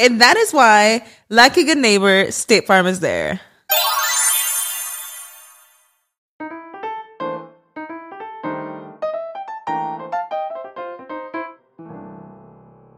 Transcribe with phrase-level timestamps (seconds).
[0.00, 3.38] And that is why, like a good neighbor, State Farm is there.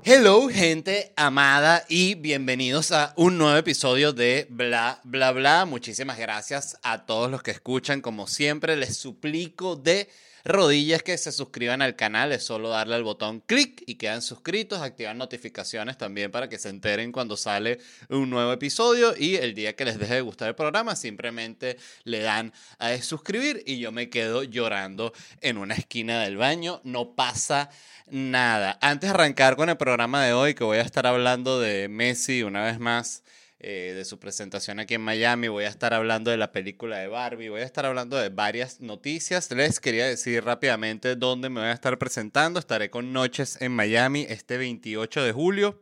[0.05, 5.65] Hello, gente amada, y bienvenidos a un nuevo episodio de Bla, Bla, Bla.
[5.65, 8.01] Muchísimas gracias a todos los que escuchan.
[8.01, 10.09] Como siempre, les suplico de
[10.45, 12.33] rodillas que se suscriban al canal.
[12.33, 14.81] Es solo darle al botón clic y quedan suscritos.
[14.81, 19.15] Activan notificaciones también para que se enteren cuando sale un nuevo episodio.
[19.17, 23.63] Y el día que les deje de gustar el programa, simplemente le dan a suscribir
[23.67, 26.81] y yo me quedo llorando en una esquina del baño.
[26.85, 27.71] No pasa
[28.07, 28.79] nada.
[28.81, 32.43] Antes de arrancar con el programa de hoy, que voy a estar hablando de Messi
[32.43, 33.23] una vez más,
[33.65, 37.07] eh, de su presentación aquí en Miami, voy a estar hablando de la película de
[37.07, 39.49] Barbie, voy a estar hablando de varias noticias.
[39.53, 42.59] Les quería decir rápidamente dónde me voy a estar presentando.
[42.59, 45.81] Estaré con Noches en Miami este 28 de julio,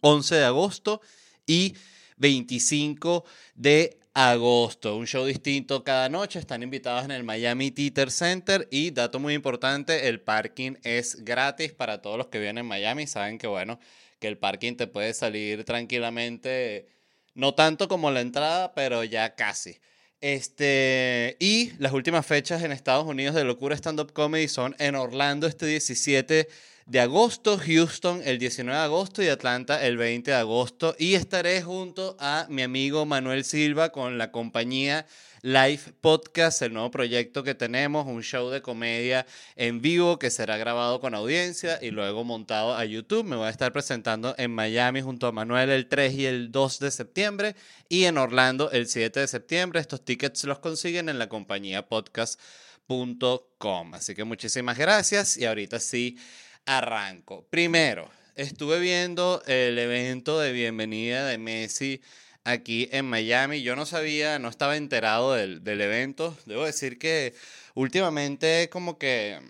[0.00, 1.00] 11 de agosto
[1.44, 1.74] y
[2.18, 3.24] 25
[3.56, 4.96] de agosto.
[4.96, 6.38] Un show distinto cada noche.
[6.38, 8.68] Están invitados en el Miami Theater Center.
[8.70, 13.06] Y dato muy importante, el parking es gratis para todos los que vienen en Miami.
[13.06, 13.78] Saben que, bueno,
[14.22, 16.86] que el parking te puede salir tranquilamente,
[17.34, 19.80] no tanto como la entrada, pero ya casi.
[20.20, 24.94] Este, y las últimas fechas en Estados Unidos de Locura Stand Up Comedy son en
[24.94, 26.48] Orlando este 17
[26.86, 30.94] de agosto, Houston el 19 de agosto y Atlanta el 20 de agosto.
[31.00, 35.04] Y estaré junto a mi amigo Manuel Silva con la compañía
[35.44, 39.26] Live Podcast, el nuevo proyecto que tenemos, un show de comedia
[39.56, 43.24] en vivo que será grabado con audiencia y luego montado a YouTube.
[43.24, 46.78] Me voy a estar presentando en Miami junto a Manuel el 3 y el 2
[46.78, 47.56] de septiembre
[47.88, 49.80] y en Orlando el 7 de septiembre.
[49.80, 53.94] Estos tickets los consiguen en la compañía podcast.com.
[53.94, 56.18] Así que muchísimas gracias y ahorita sí
[56.66, 57.48] arranco.
[57.50, 62.00] Primero, estuve viendo el evento de bienvenida de Messi
[62.44, 63.62] aquí en Miami.
[63.62, 66.36] Yo no sabía, no estaba enterado del, del evento.
[66.46, 67.34] Debo decir que
[67.74, 69.40] últimamente como que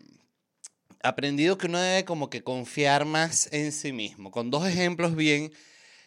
[1.02, 5.52] aprendido que uno debe como que confiar más en sí mismo, con dos ejemplos bien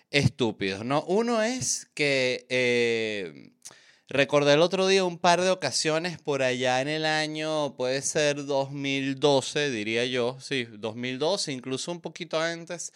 [0.09, 1.03] estúpidos, ¿no?
[1.03, 3.51] Uno es que eh,
[4.07, 8.45] recordé el otro día un par de ocasiones por allá en el año, puede ser
[8.45, 12.93] 2012, diría yo, sí, 2012, incluso un poquito antes,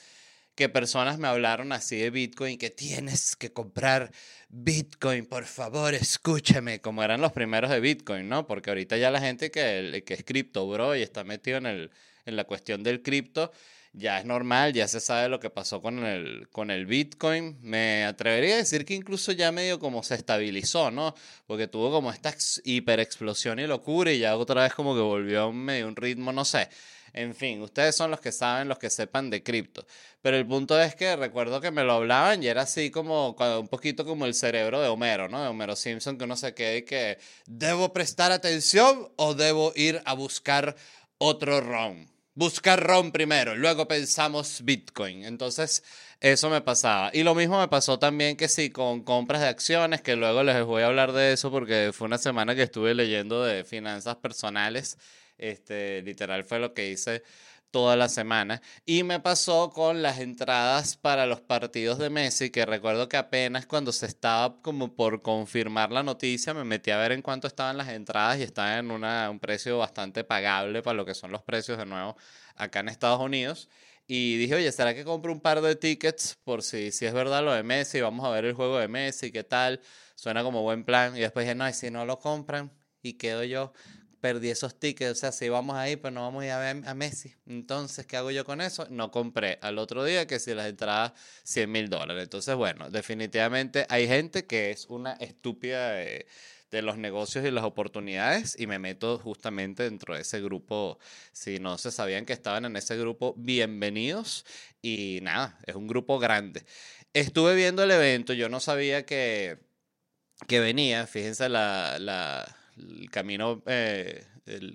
[0.60, 4.12] que personas me hablaron así de Bitcoin, que tienes que comprar
[4.50, 8.46] Bitcoin, por favor, escúchame, como eran los primeros de Bitcoin, ¿no?
[8.46, 11.92] Porque ahorita ya la gente que, que es cripto, bro, y está metido en, el,
[12.26, 13.54] en la cuestión del cripto,
[13.94, 17.58] ya es normal, ya se sabe lo que pasó con el, con el Bitcoin.
[17.62, 21.16] Me atrevería a decir que incluso ya medio como se estabilizó, ¿no?
[21.48, 25.54] Porque tuvo como esta hiperexplosión y locura y ya otra vez como que volvió a
[25.54, 26.68] medio un ritmo, no sé.
[27.14, 29.86] En fin, ustedes son los que saben, los que sepan de cripto.
[30.22, 33.68] Pero el punto es que recuerdo que me lo hablaban y era así como un
[33.68, 35.42] poquito como el cerebro de Homero, ¿no?
[35.42, 40.02] De Homero Simpson, que uno se queda y que debo prestar atención o debo ir
[40.06, 40.76] a buscar
[41.18, 42.08] otro ROM.
[42.36, 45.26] Buscar ROM primero, luego pensamos Bitcoin.
[45.26, 45.84] Entonces,
[46.22, 47.12] eso me pasaba.
[47.14, 50.64] Y lo mismo me pasó también que sí, con compras de acciones, que luego les
[50.64, 54.98] voy a hablar de eso porque fue una semana que estuve leyendo de finanzas personales
[55.40, 57.24] este, literal fue lo que hice
[57.72, 58.62] toda la semana.
[58.86, 63.66] Y me pasó con las entradas para los partidos de Messi, que recuerdo que apenas
[63.66, 67.78] cuando se estaba como por confirmar la noticia, me metí a ver en cuánto estaban
[67.78, 71.44] las entradas y estaban en una, un precio bastante pagable para lo que son los
[71.44, 72.16] precios de nuevo
[72.56, 73.70] acá en Estados Unidos.
[74.08, 77.44] Y dije, oye, ¿será que compro un par de tickets por si, si es verdad
[77.44, 78.02] lo de Messi?
[78.02, 79.82] Vamos a ver el juego de Messi, ¿qué tal?
[80.16, 81.16] Suena como buen plan.
[81.16, 82.72] Y después dije, no, y si no lo compran
[83.04, 83.72] y quedo yo,
[84.20, 85.12] perdí esos tickets.
[85.12, 87.34] O sea, si vamos ahí, pues no vamos a ir a ver a Messi.
[87.48, 88.88] Entonces, ¿qué hago yo con eso?
[88.90, 91.14] No compré al otro día que si las entradas
[91.44, 92.24] 100 mil dólares.
[92.24, 96.28] Entonces, bueno, definitivamente hay gente que es una estúpida de,
[96.72, 101.00] de los negocios y las oportunidades y me meto justamente dentro de ese grupo.
[101.32, 104.46] Si no se sabían que estaban en ese grupo, bienvenidos.
[104.82, 106.66] Y nada, es un grupo grande.
[107.14, 109.58] Estuve viendo el evento, yo no sabía que,
[110.48, 114.24] que venía, fíjense la, la el camino, eh,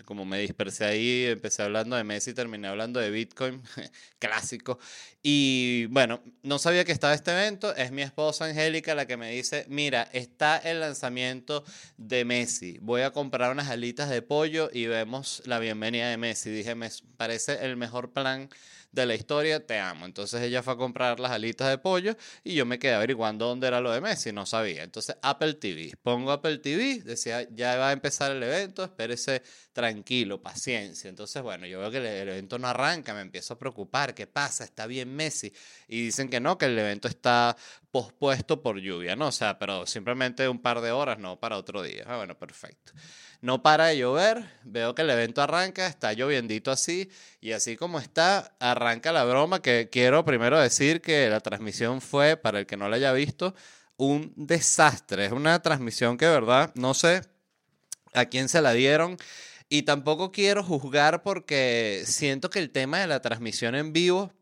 [0.05, 3.63] como me dispersé ahí, empecé hablando de Messi, terminé hablando de Bitcoin,
[4.19, 4.79] clásico.
[5.23, 9.31] Y bueno, no sabía que estaba este evento, es mi esposa Angélica la que me
[9.31, 11.65] dice, mira, está el lanzamiento
[11.97, 16.51] de Messi, voy a comprar unas alitas de pollo y vemos la bienvenida de Messi.
[16.51, 18.49] Dije, me parece el mejor plan
[18.95, 20.07] de la historia, te amo.
[20.07, 23.67] Entonces ella fue a comprar las alitas de pollo y yo me quedé averiguando dónde
[23.67, 24.85] era lo de Messi, no sabía.
[24.85, 29.43] Entonces Apple TV, pongo Apple TV, decía, ya va a empezar el evento, espérese
[29.73, 31.11] tranquilo, paciencia.
[31.11, 34.65] Entonces, bueno, yo veo que el, evento no arranca, me empiezo a preocupar, ¿qué pasa?
[34.65, 35.53] ¿Está bien Messi?
[35.89, 37.57] Y dicen que no, que el evento está
[37.95, 39.29] pospuesto por lluvia, ¿no?
[39.29, 42.03] O sea, pero simplemente un par de horas, no para otro día.
[42.09, 42.91] Ah, bueno, perfecto.
[43.41, 47.09] No para de llover, veo que el evento arranca, está lloviendito así,
[47.41, 52.37] y así como está, arranca la broma, que quiero primero decir que la transmisión fue,
[52.37, 53.55] para el que no la haya visto,
[53.97, 55.27] un desastre.
[55.27, 57.23] Es una transmisión que, de verdad, no sé
[58.13, 59.19] a quién se la dieron.
[59.69, 64.33] Y tampoco quiero juzgar porque siento que el tema de la transmisión en vivo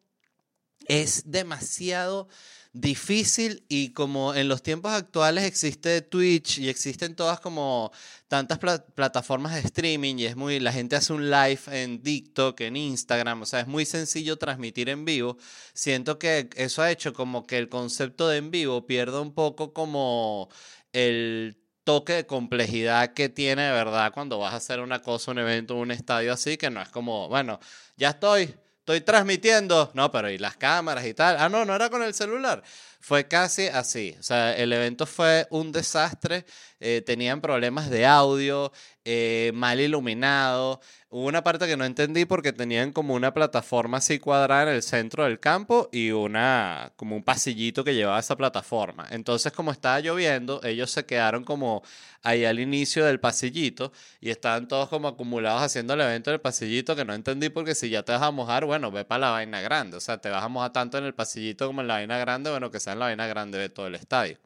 [0.86, 2.28] es demasiado
[2.72, 7.92] difícil y como en los tiempos actuales existe Twitch y existen todas como
[8.28, 12.60] tantas pla- plataformas de streaming y es muy la gente hace un live en TikTok,
[12.62, 15.36] en Instagram, o sea, es muy sencillo transmitir en vivo.
[15.74, 19.74] Siento que eso ha hecho como que el concepto de en vivo pierda un poco
[19.74, 20.48] como
[20.92, 25.38] el toque de complejidad que tiene de verdad cuando vas a hacer una cosa, un
[25.38, 27.58] evento, un estadio así, que no es como, bueno,
[27.96, 29.92] ya estoy, estoy transmitiendo.
[29.94, 31.36] No, pero y las cámaras y tal.
[31.38, 32.62] Ah, no, no era con el celular.
[33.04, 34.14] Fue casi así.
[34.20, 36.44] O sea, el evento fue un desastre.
[36.84, 38.72] eh, tenían problemas de audio,
[39.04, 40.80] eh, mal iluminado.
[41.10, 44.82] Hubo una parte que no entendí porque tenían como una plataforma así cuadrada en el
[44.82, 49.06] centro del campo y una como un pasillito que llevaba esa plataforma.
[49.10, 51.82] Entonces, como estaba lloviendo, ellos se quedaron como
[52.22, 56.96] ahí al inicio del pasillito y estaban todos como acumulados haciendo el evento del pasillito
[56.96, 59.60] que no entendí porque si ya te vas a mojar, bueno, ve para la vaina
[59.60, 59.96] grande.
[59.96, 62.50] O sea, te vas a mojar tanto en el pasillito como en la vaina grande,
[62.50, 64.38] bueno, que sea en la vaina grande de todo el estadio.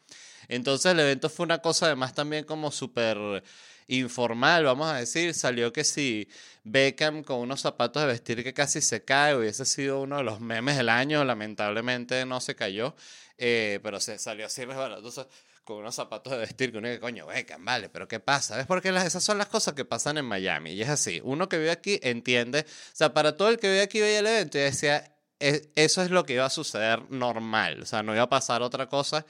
[0.49, 3.43] Entonces el evento fue una cosa además también como súper
[3.89, 5.35] informal, vamos a decir.
[5.35, 6.29] Salió que si
[6.65, 10.41] Beckham con unos zapatos de vestir que casi se cae, hubiese sido uno de los
[10.41, 12.95] memes del año, lamentablemente no se cayó,
[13.39, 15.29] eh, pero se salió así resbalatoso
[15.65, 18.57] con unos zapatos de vestir que uno dice, coño, Beckham, vale, pero ¿qué pasa?
[18.57, 18.67] ¿Ves?
[18.67, 20.73] Porque las, esas son las cosas que pasan en Miami.
[20.73, 23.83] Y es así, uno que vive aquí entiende, o sea, para todo el que vive
[23.83, 27.83] aquí veía el evento y decía, "E- eso es lo que iba a suceder normal,
[27.83, 29.27] o sea, no iba a pasar otra cosa,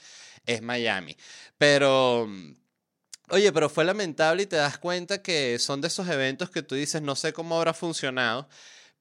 [0.47, 1.17] es Miami.
[1.59, 2.29] Pero...
[3.31, 6.77] Oye, pero fue lamentable y te das cuenta que son de esos eventos que tú
[6.77, 8.49] dices, no sé cómo habrá funcionado,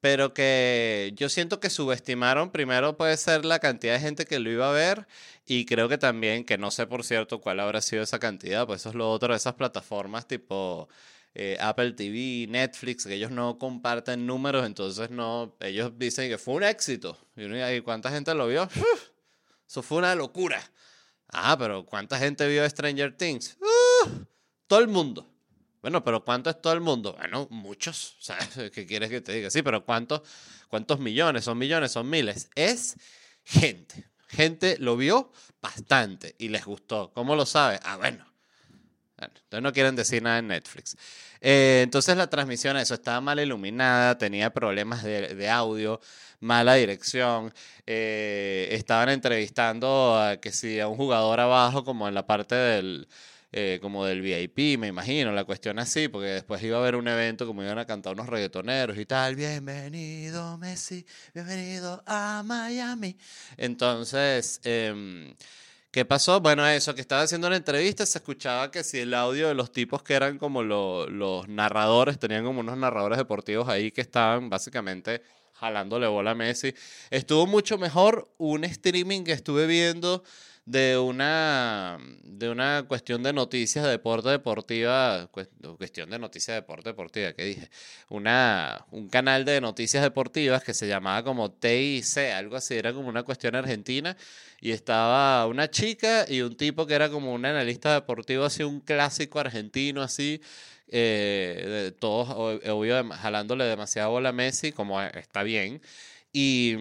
[0.01, 4.49] pero que yo siento que subestimaron, primero puede ser la cantidad de gente que lo
[4.51, 5.07] iba a ver
[5.45, 8.81] y creo que también, que no sé por cierto cuál habrá sido esa cantidad, pues
[8.81, 10.89] eso es lo otro de esas plataformas tipo
[11.37, 16.55] eh, Apple TV, Netflix, que ellos no comparten números, entonces no, ellos dicen que fue
[16.55, 17.17] un éxito.
[17.35, 18.69] Y uno dice, ¿y cuánta gente lo vio?
[19.67, 20.61] Eso fue una locura.
[21.27, 23.57] Ah, pero ¿cuánta gente vio Stranger Things?
[24.67, 25.29] Todo el mundo.
[25.81, 27.13] Bueno, pero ¿cuánto es todo el mundo?
[27.13, 28.15] Bueno, muchos.
[28.19, 28.37] Sea,
[28.73, 29.51] ¿qué quieres que te diga?
[29.51, 30.21] Sí, pero ¿cuántos,
[30.69, 31.43] cuántos millones?
[31.43, 31.91] ¿Son millones?
[31.91, 32.49] ¿Son miles?
[32.55, 32.95] Es
[33.43, 34.09] gente.
[34.29, 37.11] Gente lo vio bastante y les gustó.
[37.13, 37.79] ¿Cómo lo sabe?
[37.83, 38.25] Ah, bueno.
[39.17, 40.97] Entonces no quieren decir nada en Netflix.
[41.41, 46.01] Eh, entonces la transmisión, eso, estaba mal iluminada, tenía problemas de, de audio,
[46.39, 47.53] mala dirección.
[47.85, 53.07] eh, estaban entrevistando a que si a un jugador abajo, como en la parte del,
[53.51, 57.07] eh, como del VIP, me imagino, la cuestión así, porque después iba a haber un
[57.07, 59.35] evento como iban a cantar unos reggaetoneros y tal.
[59.35, 63.15] Bienvenido Messi, bienvenido a Miami.
[63.55, 65.33] Entonces, em,
[65.95, 66.41] ¿Qué pasó?
[66.41, 69.71] Bueno, eso, que estaba haciendo una entrevista, se escuchaba que si el audio de los
[69.71, 74.49] tipos que eran como lo- los narradores, tenían como unos narradores deportivos ahí que estaban
[74.49, 75.21] básicamente
[75.53, 76.75] jalándole bola a Messi.
[77.11, 80.25] Estuvo mucho mejor un streaming que estuve viendo
[80.65, 85.29] de una, de una cuestión de noticias de deporte deportiva,
[85.77, 87.69] cuestión de noticias de deporte deportiva, ¿qué dije?
[88.09, 93.09] Una, un canal de noticias deportivas que se llamaba como TIC, algo así, era como
[93.09, 94.17] una cuestión argentina,
[94.59, 98.81] y estaba una chica y un tipo que era como un analista deportivo, así un
[98.81, 100.41] clásico argentino, así,
[100.87, 105.81] eh, todos, obvio, jalándole demasiado bola a Messi, como está bien,
[106.33, 106.75] y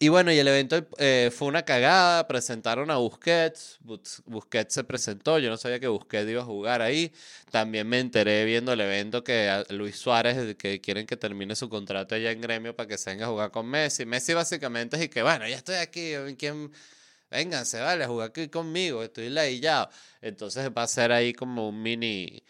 [0.00, 3.78] y bueno, y el evento eh, fue una cagada, presentaron a Busquets,
[4.26, 7.12] Busquets se presentó, yo no sabía que Busquets iba a jugar ahí,
[7.50, 12.14] también me enteré viendo el evento que Luis Suárez, que quieren que termine su contrato
[12.14, 15.22] allá en gremio para que se venga a jugar con Messi, Messi básicamente es que
[15.22, 16.72] bueno, ya estoy aquí, ¿quién?
[17.30, 21.82] Vénganse, vale, a jugar aquí conmigo, estoy ladillado, entonces va a ser ahí como un
[21.82, 22.42] mini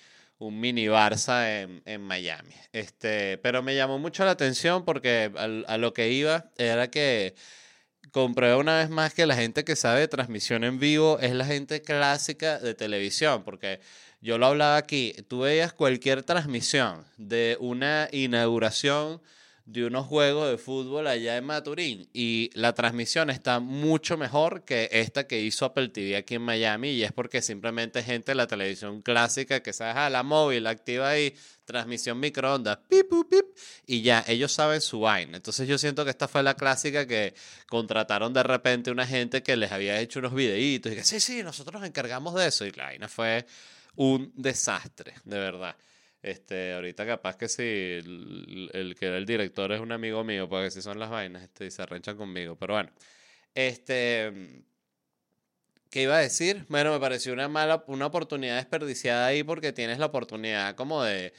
[0.46, 2.54] un mini Barça en, Miami.
[2.72, 5.32] Este, pero me llamó mucho la atención porque
[5.66, 7.34] a, lo que iba era que
[8.12, 11.46] compré una vez más que la gente que sabe de transmisión en vivo es la
[11.46, 13.80] gente clásica de televisión, porque
[14.20, 19.22] yo lo hablaba aquí, tú veías cualquier transmisión de una inauguración
[19.66, 24.90] de unos juegos de fútbol allá en Maturín y la transmisión está mucho mejor que
[24.92, 28.46] esta que hizo Apple TV aquí en Miami y es porque simplemente gente de la
[28.46, 33.46] televisión clásica que sabe, ah, la móvil activa ahí, transmisión microondas, pip, pip,
[33.86, 35.38] y ya, ellos saben su vaina.
[35.38, 37.34] Entonces yo siento que esta fue la clásica que
[37.66, 41.42] contrataron de repente una gente que les había hecho unos videitos y que sí, sí,
[41.42, 43.46] nosotros nos encargamos de eso y la vaina fue
[43.96, 45.74] un desastre, de verdad.
[46.24, 50.70] Este, ahorita capaz que si el, que era el director es un amigo mío, porque
[50.70, 52.56] si son las vainas, este, y se arrenchan conmigo.
[52.56, 52.90] Pero bueno,
[53.54, 54.64] este,
[55.90, 56.64] ¿qué iba a decir?
[56.70, 61.34] Bueno, me pareció una mala, una oportunidad desperdiciada ahí porque tienes la oportunidad como de,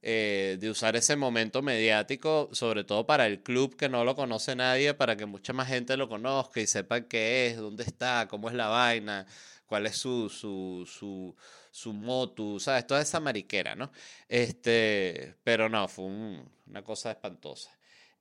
[0.00, 4.56] eh, de usar ese momento mediático, sobre todo para el club que no lo conoce
[4.56, 8.48] nadie, para que mucha más gente lo conozca y sepa qué es, dónde está, cómo
[8.48, 9.26] es la vaina,
[9.66, 11.36] cuál es su, su, su
[11.70, 12.86] su motu, ¿sabes?
[12.86, 13.90] Toda esa mariquera, ¿no?
[14.28, 17.70] Este, pero no, fue una cosa espantosa.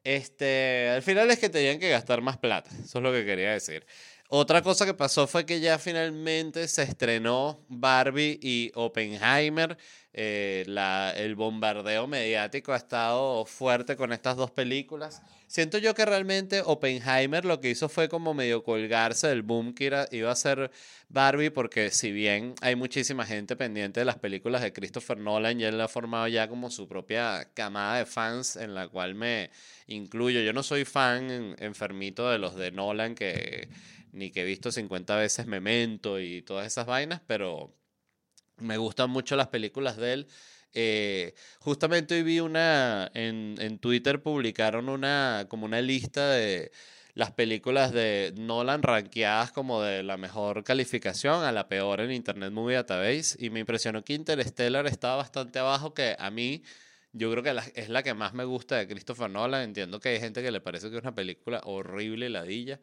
[0.04, 3.52] Este, al final es que tenían que gastar más plata, eso es lo que quería
[3.52, 3.86] decir.
[4.32, 9.76] Otra cosa que pasó fue que ya finalmente se estrenó Barbie y Oppenheimer.
[10.12, 10.66] Eh,
[11.18, 15.22] el bombardeo mediático ha estado fuerte con estas dos películas.
[15.48, 20.08] Siento yo que realmente Oppenheimer lo que hizo fue como medio colgarse del boom que
[20.12, 20.72] iba a ser
[21.10, 25.64] Barbie, porque si bien hay muchísima gente pendiente de las películas de Christopher Nolan y
[25.64, 29.52] él ha formado ya como su propia camada de fans en la cual me
[29.88, 30.42] incluyo.
[30.42, 33.70] Yo no soy fan enfermito de los de Nolan que
[34.12, 37.79] ni que he visto 50 veces Memento y todas esas vainas, pero
[38.60, 40.28] me gustan mucho las películas de él.
[40.74, 46.72] Eh, justamente hoy vi una, en, en, Twitter publicaron una, como una lista de
[47.16, 52.52] las películas de Nolan rankeadas como de la mejor calificación a la peor en Internet
[52.52, 56.64] Movie Database y me impresionó que Interstellar estaba bastante abajo que a mí
[57.12, 59.64] yo creo que es la que más me gusta de Christopher Nolan.
[59.64, 62.80] Entiendo que hay gente que le parece que es una película horrible, ladilla.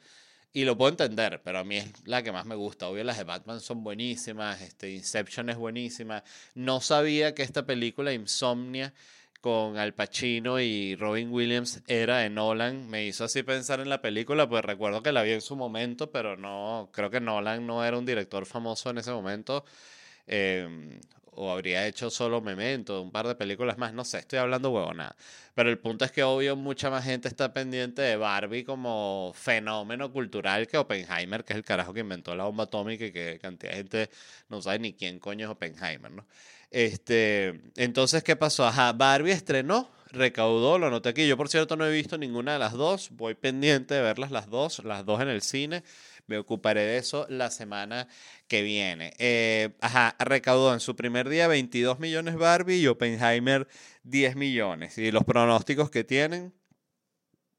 [0.57, 2.89] Y lo puedo entender, pero a mí es la que más me gusta.
[2.89, 6.25] Obvio, las de Batman son buenísimas, este, Inception es buenísima.
[6.55, 8.95] No sabía que esta película, Insomnia,
[9.43, 12.89] con Al Pacino y Robin Williams, era de Nolan.
[12.89, 16.11] Me hizo así pensar en la película, pues recuerdo que la vi en su momento,
[16.11, 19.63] pero no, creo que Nolan no era un director famoso en ese momento.
[20.27, 20.99] Eh,
[21.37, 25.17] o habría hecho solo Memento, un par de películas más, no sé, estoy hablando huevonada.
[25.55, 30.13] Pero el punto es que obvio mucha más gente está pendiente de Barbie como fenómeno
[30.13, 33.73] cultural que Oppenheimer, que es el carajo que inventó la bomba atómica y que cantidad
[33.73, 34.11] de gente
[34.49, 36.27] no sabe ni quién coño es Oppenheimer, ¿no?
[36.71, 38.67] Este, entonces, ¿qué pasó?
[38.67, 41.27] Ajá, Barbie estrenó, recaudó, lo noté aquí.
[41.27, 43.11] Yo, por cierto, no he visto ninguna de las dos.
[43.13, 45.85] Voy pendiente de verlas las dos, las dos en el cine.
[46.27, 48.09] Me ocuparé de eso la semana
[48.49, 49.13] que viene.
[49.19, 53.69] Eh, ajá, recaudó en su primer día 22 millones Barbie y Oppenheimer
[54.03, 54.99] 10 millones.
[54.99, 56.53] Y los pronósticos que tienen,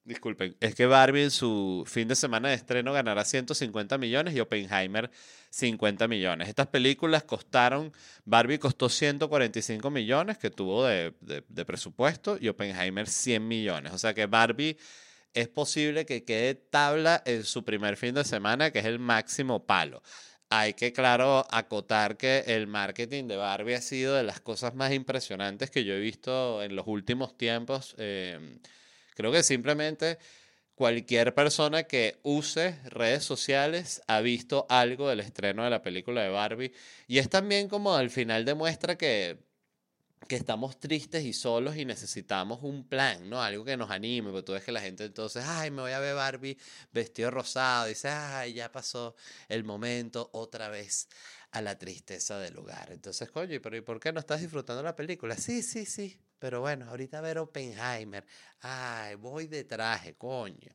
[0.04, 4.42] disculpen, es que Barbie en su fin de semana de estreno ganará 150 millones y
[4.42, 5.10] Oppenheimer
[5.50, 6.50] 50 millones.
[6.50, 7.94] Estas películas costaron,
[8.26, 13.94] Barbie costó 145 millones que tuvo de, de presupuesto y Oppenheimer 100 millones.
[13.94, 14.78] O sea que Barbie
[15.34, 19.66] es posible que quede tabla en su primer fin de semana, que es el máximo
[19.66, 20.02] palo.
[20.50, 24.94] Hay que, claro, acotar que el marketing de Barbie ha sido de las cosas más
[24.94, 27.96] impresionantes que yo he visto en los últimos tiempos.
[27.98, 28.60] Em,
[29.16, 30.18] creo que simplemente
[30.76, 36.30] cualquier persona que use redes sociales ha visto algo del estreno de la película de
[36.30, 36.74] Barbie.
[37.08, 39.47] Y es también como al final demuestra que
[40.28, 43.42] que estamos tristes y solos y necesitamos un plan, ¿no?
[43.42, 46.00] Algo que nos anime, porque tú ves que la gente entonces, ay, me voy a
[46.00, 46.58] ver Barbie
[46.92, 49.16] vestido rosado, y dice, ay, ya pasó
[49.48, 51.08] el momento otra vez
[51.52, 52.92] a la tristeza del lugar.
[52.92, 55.36] Entonces, coño, pero ¿y por qué no estás disfrutando la película?
[55.38, 58.26] Sí, sí, sí, pero bueno, ahorita a ver Oppenheimer,
[58.62, 60.72] ay, voy de traje, coño.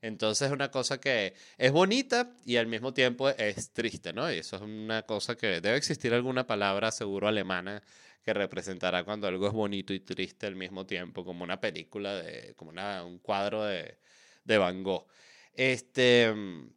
[0.00, 4.30] Entonces es una cosa que es bonita y al mismo tiempo es triste, ¿no?
[4.30, 7.82] Y eso es una cosa que debe existir alguna palabra seguro alemana
[8.24, 12.54] que representará cuando algo es bonito y triste al mismo tiempo, como una película, de,
[12.56, 13.98] como una, un cuadro de,
[14.44, 15.06] de Van Gogh.
[15.52, 16.70] Este, mm,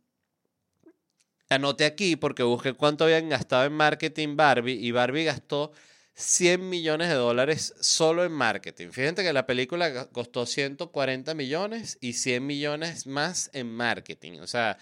[1.49, 5.71] anoté aquí porque busqué cuánto habían gastado en marketing Barbie y Barbie gastó
[6.15, 8.89] 100 millones de dólares solo en marketing.
[8.89, 14.39] Fíjense que la película costó 140 millones y 100 millones más en marketing.
[14.39, 14.77] O sea,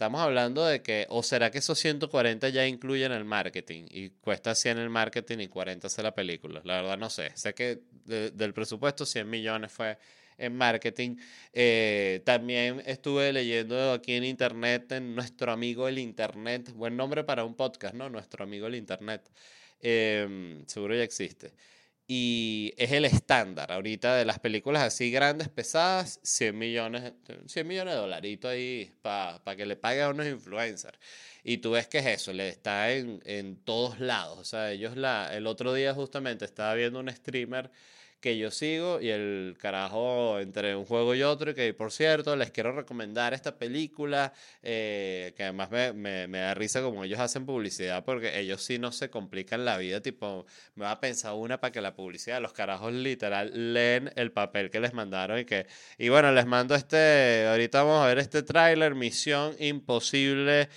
[0.00, 4.54] Estamos hablando de que, o será que esos 140 ya incluyen el marketing y cuesta
[4.54, 6.62] 100 el marketing y 40 hacer la película.
[6.64, 7.32] La verdad no sé.
[7.36, 9.98] Sé que del presupuesto 100 millones fue
[10.38, 11.16] en marketing.
[11.52, 17.44] Eh, también estuve leyendo aquí en internet, en nuestro amigo el internet, buen nombre para
[17.44, 18.08] un podcast, ¿no?
[18.08, 19.30] Nuestro amigo el internet.
[19.82, 21.52] Em, seguro ya existe
[22.12, 27.12] y es el estándar ahorita de las películas así grandes, pesadas, 100 millones,
[27.46, 30.98] 100 millones de dolaritos ahí para que le pague a unos influencers.
[31.44, 34.40] Y tú ves que es eso, le está en, en todos lados.
[34.40, 37.70] O sea, ellos la, el otro día justamente estaba viendo un streamer
[38.20, 42.36] que yo sigo y el carajo entre un juego y otro y que por cierto
[42.36, 47.18] les quiero recomendar esta película eh, que además me, me, me, da risa como ellos
[47.18, 51.32] hacen publicidad porque ellos sí no se complican la vida tipo me va a pensar
[51.34, 55.44] una para que la publicidad los carajos literal leen el papel que les mandaron y
[55.46, 60.68] que y bueno les mando este ahorita vamos a ver este tráiler Misión Imposible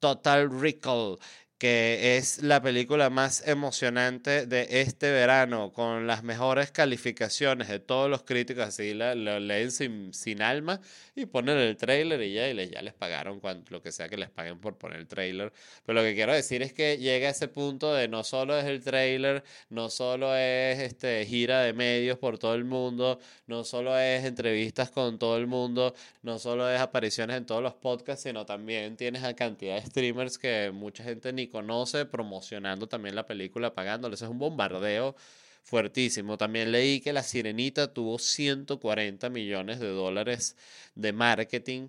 [0.00, 1.18] Total Recall
[1.58, 8.08] que es la película más emocionante de este verano, con las mejores calificaciones de todos
[8.08, 10.80] los críticos, así lo, leen sin, sin, alma
[11.16, 14.08] y ponen el trailer y ya, y les, ya les pagaron cuanto, lo que sea
[14.08, 15.52] que les paguen por poner el trailer.
[15.84, 18.64] Pero lo que quiero decir es que llega a ese punto de no solo es
[18.66, 23.98] el trailer, no solo es este, gira de medios por todo el mundo, no solo
[23.98, 28.46] es entrevistas con todo el mundo, no solo es apariciones en todos los podcasts, sino
[28.46, 33.74] también tienes a cantidad de streamers que mucha gente ni conoce, promocionando también la película,
[33.74, 34.22] pagándoles.
[34.22, 35.16] Es un bombardeo
[35.62, 36.38] fuertísimo.
[36.38, 40.56] También leí que La Sirenita tuvo 140 millones de dólares
[40.94, 41.88] de marketing.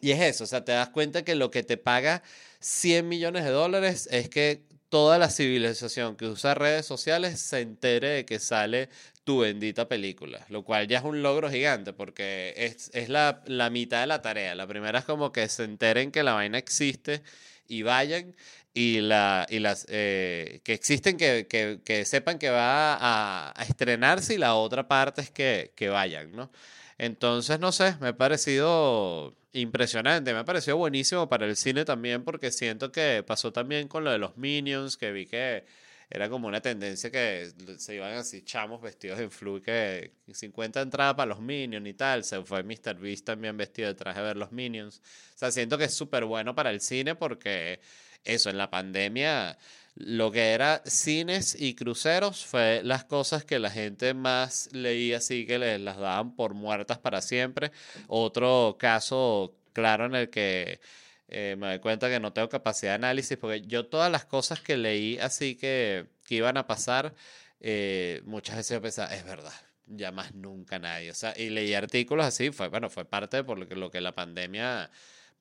[0.00, 2.22] Y es eso, o sea, te das cuenta que lo que te paga
[2.60, 8.08] 100 millones de dólares es que toda la civilización que usa redes sociales se entere
[8.10, 8.88] de que sale
[9.24, 13.70] tu bendita película, lo cual ya es un logro gigante porque es, es la, la
[13.70, 14.54] mitad de la tarea.
[14.54, 17.22] La primera es como que se enteren que la vaina existe
[17.68, 18.34] y vayan
[18.74, 23.64] y, la, y las eh, que existen, que, que, que, sepan que va a, a,
[23.64, 26.50] estrenarse y la otra parte es que, que vayan, ¿no?
[26.98, 32.22] Entonces, no sé, me ha parecido impresionante, me ha parecido buenísimo para el cine también
[32.24, 35.64] porque siento que pasó también con lo de los Minions, que vi que
[36.08, 41.14] era como una tendencia que se iban así chamos vestidos en flu, que 50 entradas
[41.14, 42.96] para los Minions y tal, se fue Mr.
[42.96, 45.02] Beast también vestido de traje a ver los Minions.
[45.34, 47.80] O sea, siento que es súper bueno para el cine porque
[48.24, 49.58] eso, en la pandemia,
[49.96, 55.46] lo que era cines y cruceros fue las cosas que la gente más leía así
[55.46, 57.72] que les las daban por muertas para siempre.
[58.06, 60.80] Otro caso claro en el que
[61.28, 64.60] eh, me doy cuenta que no tengo capacidad de análisis porque yo todas las cosas
[64.60, 67.14] que leí así que, que iban a pasar,
[67.60, 69.52] eh, muchas veces yo pensaba, es verdad,
[69.86, 71.10] ya más nunca nadie.
[71.10, 73.90] O sea, y leí artículos así, fue, bueno, fue parte de por lo que, lo
[73.90, 74.90] que la pandemia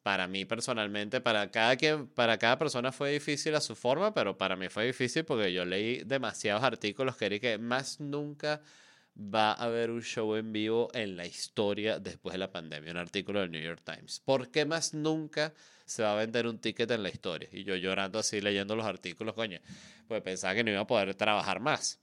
[0.01, 4.37] para mí personalmente, para cada, quien, para cada persona fue difícil a su forma, pero
[4.37, 8.61] para mí fue difícil porque yo leí demasiados artículos que que más nunca
[9.17, 12.97] va a haber un show en vivo en la historia después de la pandemia, un
[12.97, 14.19] artículo del New York Times.
[14.19, 15.53] ¿Por qué más nunca
[15.85, 17.49] se va a vender un ticket en la historia?
[17.51, 19.59] Y yo llorando así leyendo los artículos, coño,
[20.07, 21.99] pues pensaba que no iba a poder trabajar más.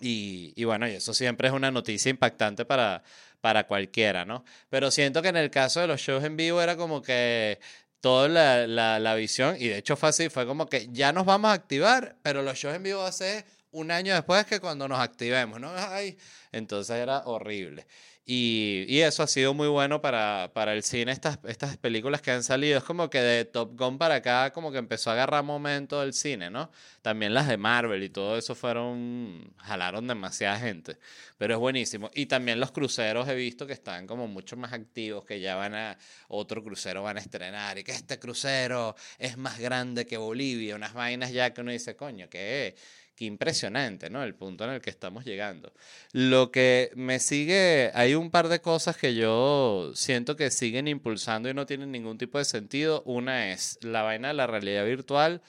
[0.00, 3.02] Y, y bueno, y eso siempre es una noticia impactante para,
[3.40, 4.44] para cualquiera, ¿no?
[4.70, 7.58] Pero siento que en el caso de los shows en vivo era como que
[8.00, 11.26] toda la, la, la visión, y de hecho fue así, fue como que ya nos
[11.26, 14.60] vamos a activar, pero los shows en vivo va a ser un año después que
[14.60, 15.70] cuando nos activemos, ¿no?
[15.74, 16.18] Ay,
[16.52, 17.86] entonces era horrible.
[18.32, 22.44] Y, eso ha sido muy bueno para, para el cine, estas, estas películas que han
[22.44, 22.78] salido.
[22.78, 26.12] Es como que de Top Gun para acá, como que empezó a agarrar momento del
[26.12, 26.70] cine, ¿no?
[27.02, 30.98] También las de Marvel y todo eso fueron, jalaron demasiada gente.
[31.38, 32.08] Pero es buenísimo.
[32.14, 35.74] Y también los cruceros he visto que están como mucho más activos, que ya van
[35.74, 40.76] a, otro crucero van a estrenar y que este crucero es más grande que Bolivia.
[40.76, 42.74] Unas vainas ya que uno dice, coño, ¿qué es?
[43.20, 44.22] Qué impresionante, ¿no?
[44.22, 45.74] El punto en el que estamos llegando.
[46.12, 51.50] Lo que me sigue, hay un par de cosas que yo siento que siguen impulsando
[51.50, 53.02] y no tienen ningún tipo de sentido.
[53.04, 55.42] Una es la vaina de la realidad virtual.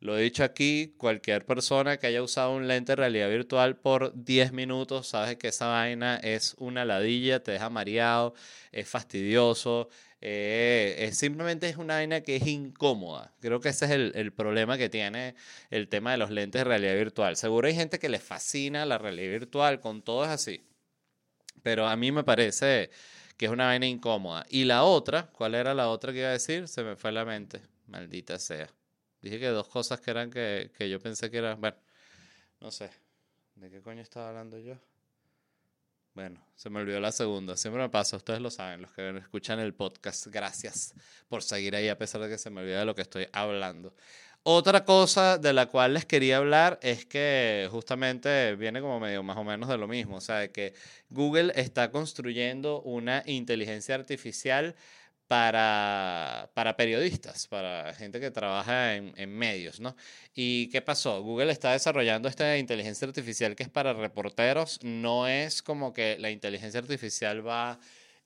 [0.00, 4.14] Lo he dicho aquí, cualquier persona que haya usado un lente de realidad virtual por
[4.14, 8.32] 10 minutos sabe que esa vaina es una ladilla, te deja mareado,
[8.72, 13.32] es fastidioso, eh, simplemente es una vaina que es incómoda.
[13.40, 15.34] Creo que ese es el, el, problema que tiene
[15.70, 17.36] el tema de los lentes de realidad virtual.
[17.36, 20.64] Seguro hay gente que le fascina la realidad virtual, con todo es así.
[21.62, 22.90] Pero a mí me parece
[23.36, 24.44] que es una vaina incómoda.
[24.50, 26.68] Y la otra, ¿cuál era la otra que iba a decir?
[26.68, 27.62] Se me fue a la mente.
[27.86, 28.68] Maldita sea.
[29.22, 31.60] Dije que dos cosas que eran que, que yo pensé que eran.
[31.60, 31.76] Bueno,
[32.60, 32.90] no sé.
[33.54, 34.74] ¿De qué coño estaba hablando yo?
[36.18, 37.56] Bueno, se me olvidó la segunda.
[37.56, 40.26] Siempre me pasa, ustedes lo saben, los que escuchan el podcast.
[40.26, 40.92] Gracias
[41.28, 43.94] por seguir ahí a pesar de que se me olvida de lo que estoy hablando.
[44.42, 49.36] Otra cosa de la cual les quería hablar es que justamente viene como medio más
[49.36, 50.74] o menos de lo mismo, o sea, que
[51.08, 54.74] Google está construyendo una inteligencia artificial
[55.28, 59.94] para, para periodistas, para gente que trabaja en, en, medios, ¿no?
[60.34, 61.22] ¿Y qué pasó?
[61.22, 66.30] Google está desarrollando esta inteligencia artificial que es para reporteros, no es como que la
[66.30, 67.78] inteligencia artificial va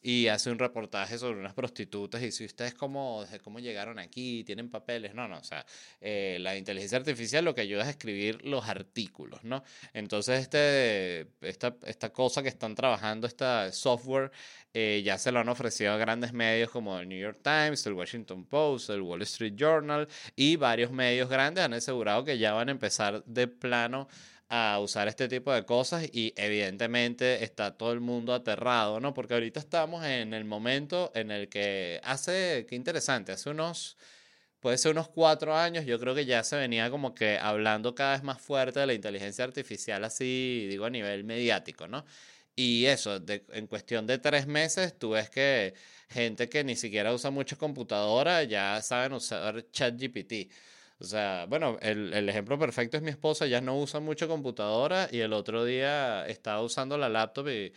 [0.03, 4.69] y hace un reportaje sobre unas prostitutas y si ustedes cómo, cómo llegaron aquí, tienen
[4.69, 5.65] papeles, no, no, o sea,
[6.01, 9.62] eh, la inteligencia artificial lo que ayuda es a escribir los artículos, ¿no?
[9.95, 14.33] Entonces, este, esta, esta cosa que están trabajando, esta software,
[14.75, 17.93] eh, ya se lo han ofrecido a grandes medios como el New York Times, el
[17.93, 22.69] Washington Post, el Wall Street Journal y varios medios grandes han asegurado que ya van
[22.69, 24.09] a empezar de plano
[24.55, 29.15] a usar este tipo de cosas y evidentemente está todo el mundo aterrado, ¿no?
[29.15, 33.97] Porque ahorita estamos en el momento en el que hace, qué interesante, hace unos,
[34.61, 38.12] puede ser unos cuatro años, yo creo que ya se venía como que hablando cada
[38.12, 42.05] vez más fuerte de la inteligencia artificial, así digo a nivel mediático, ¿no?
[42.55, 43.19] Y eso,
[43.53, 45.73] en cuestión de tres meses, tú ves que
[46.11, 50.53] gente que ni siquiera usa mucha computadora ya saben usar ChatGPT.
[51.03, 55.09] O sea, bueno, el, el, ejemplo perfecto es mi esposa, ya no usa mucho computadora
[55.11, 57.73] y el otro día estaba usando la laptop y,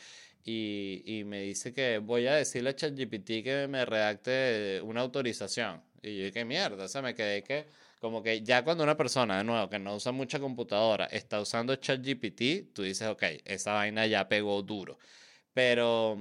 [0.46, 5.82] y, me dice que voy a decirle a ChatGPT que me redacte una autorización.
[6.04, 7.66] Y yo, qué mierda, o sea, me quedé que,
[8.00, 11.76] como que ya cuando una persona, de nuevo, que no usa mucha computadora, está usando
[11.76, 15.00] ChatGPT, tú dices, ok, esa vaina ya pegó duro.
[15.52, 16.16] Pero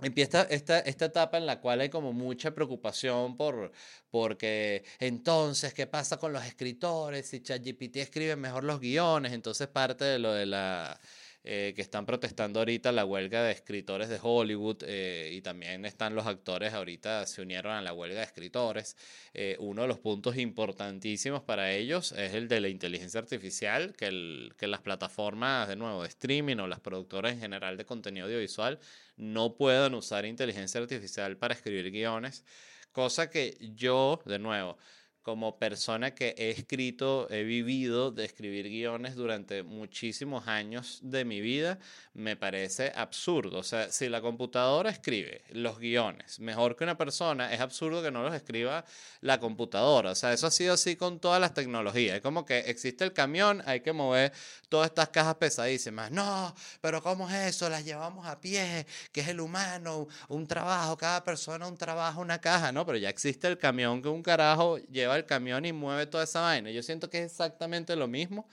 [0.00, 3.72] empieza esta, esta etapa en la cual hay como mucha preocupación por,
[4.10, 7.28] porque entonces, ¿qué pasa con los escritores?
[7.28, 11.00] Si ChatGPT escribe mejor los guiones, entonces parte de lo de la...
[11.48, 16.16] Eh, que están protestando ahorita la huelga de escritores de Hollywood eh, y también están
[16.16, 18.96] los actores ahorita se unieron a la huelga de escritores.
[19.32, 24.06] Eh, uno de los puntos importantísimos para ellos es el de la inteligencia artificial, que,
[24.06, 28.26] el, que las plataformas de nuevo de streaming o las productoras en general de contenido
[28.26, 28.80] audiovisual
[29.16, 32.44] no puedan usar inteligencia artificial para escribir guiones,
[32.90, 34.78] cosa que yo, de nuevo,
[35.26, 41.40] como persona que he escrito, he vivido de escribir guiones durante muchísimos años de mi
[41.40, 41.80] vida,
[42.14, 43.58] me parece absurdo.
[43.58, 48.12] O sea, si la computadora escribe los guiones mejor que una persona, es absurdo que
[48.12, 48.84] no los escriba
[49.20, 50.12] la computadora.
[50.12, 52.14] O sea, eso ha sido así con todas las tecnologías.
[52.14, 54.32] Es como que existe el camión, hay que mover
[54.68, 56.12] todas estas cajas pesadísimas.
[56.12, 57.68] No, pero ¿cómo es eso?
[57.68, 62.40] Las llevamos a pie, que es el humano, un trabajo, cada persona un trabajo, una
[62.40, 62.70] caja.
[62.70, 66.24] No, pero ya existe el camión que un carajo lleva el camión y mueve toda
[66.24, 66.70] esa vaina.
[66.70, 68.46] Yo siento que es exactamente lo mismo.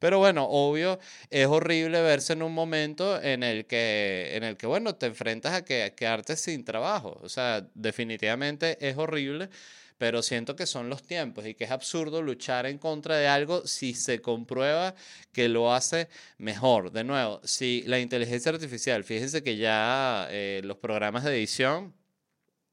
[0.00, 4.66] Pero bueno, obvio, es horrible verse en un momento en el que, en el que
[4.66, 7.20] bueno, te enfrentas a, que, quedarte sin trabajo.
[7.22, 9.50] O sea, definitivamente es horrible,
[9.98, 13.66] pero siento que son los tiempos y que es absurdo luchar en contra de algo
[13.66, 14.94] si se comprueba
[15.32, 16.92] que lo hace mejor.
[16.92, 21.94] De nuevo, si la inteligencia artificial, fíjense que ya eh, los programas de edición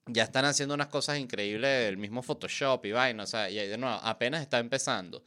[0.07, 3.77] ya están haciendo unas cosas increíbles, el mismo Photoshop y vaina, o sea, y de
[3.77, 5.23] nuevo, apenas está empezando.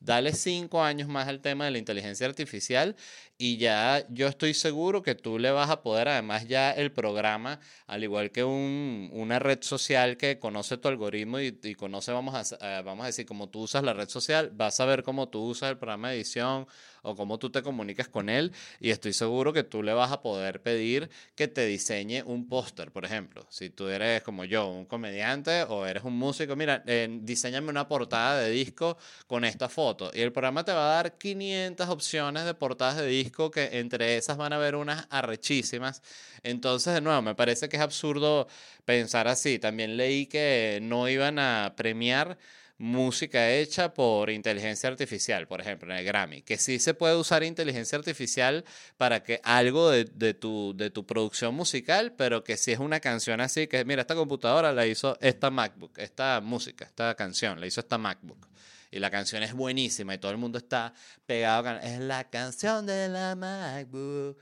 [0.00, 2.94] Dale cinco años más al tema de la inteligencia artificial
[3.36, 7.58] y ya yo estoy seguro que tú le vas a poder, además ya el programa,
[7.86, 12.52] al igual que un, una red social que conoce tu algoritmo y, y conoce, vamos
[12.52, 15.40] a, vamos a decir, cómo tú usas la red social, vas a ver cómo tú
[15.42, 16.66] usas el programa de edición
[17.02, 20.22] o cómo tú te comunicas con él y estoy seguro que tú le vas a
[20.22, 23.46] poder pedir que te diseñe un póster, por ejemplo.
[23.50, 27.88] Si tú eres como yo, un comediante o eres un músico, mira, eh, diseñame una
[27.88, 32.44] portada de disco con esta foto y el programa te va a dar 500 opciones
[32.44, 36.02] de portadas de disco que entre esas van a haber unas arrechísimas.
[36.42, 38.48] Entonces, de nuevo, me parece que es absurdo
[38.84, 39.58] pensar así.
[39.58, 42.38] También leí que no iban a premiar
[42.78, 47.44] música hecha por inteligencia artificial, por ejemplo, en el Grammy, que sí se puede usar
[47.44, 48.64] inteligencia artificial
[48.96, 53.00] para que algo de, de, tu, de tu producción musical, pero que si es una
[53.00, 57.66] canción así, que mira, esta computadora la hizo esta MacBook, esta música, esta canción, la
[57.66, 58.48] hizo esta MacBook.
[58.94, 60.94] Y la canción es buenísima y todo el mundo está
[61.26, 61.68] pegado.
[61.80, 64.38] Es la canción de la MacBook.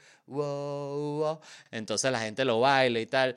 [1.71, 3.35] Entonces la gente lo baila y tal.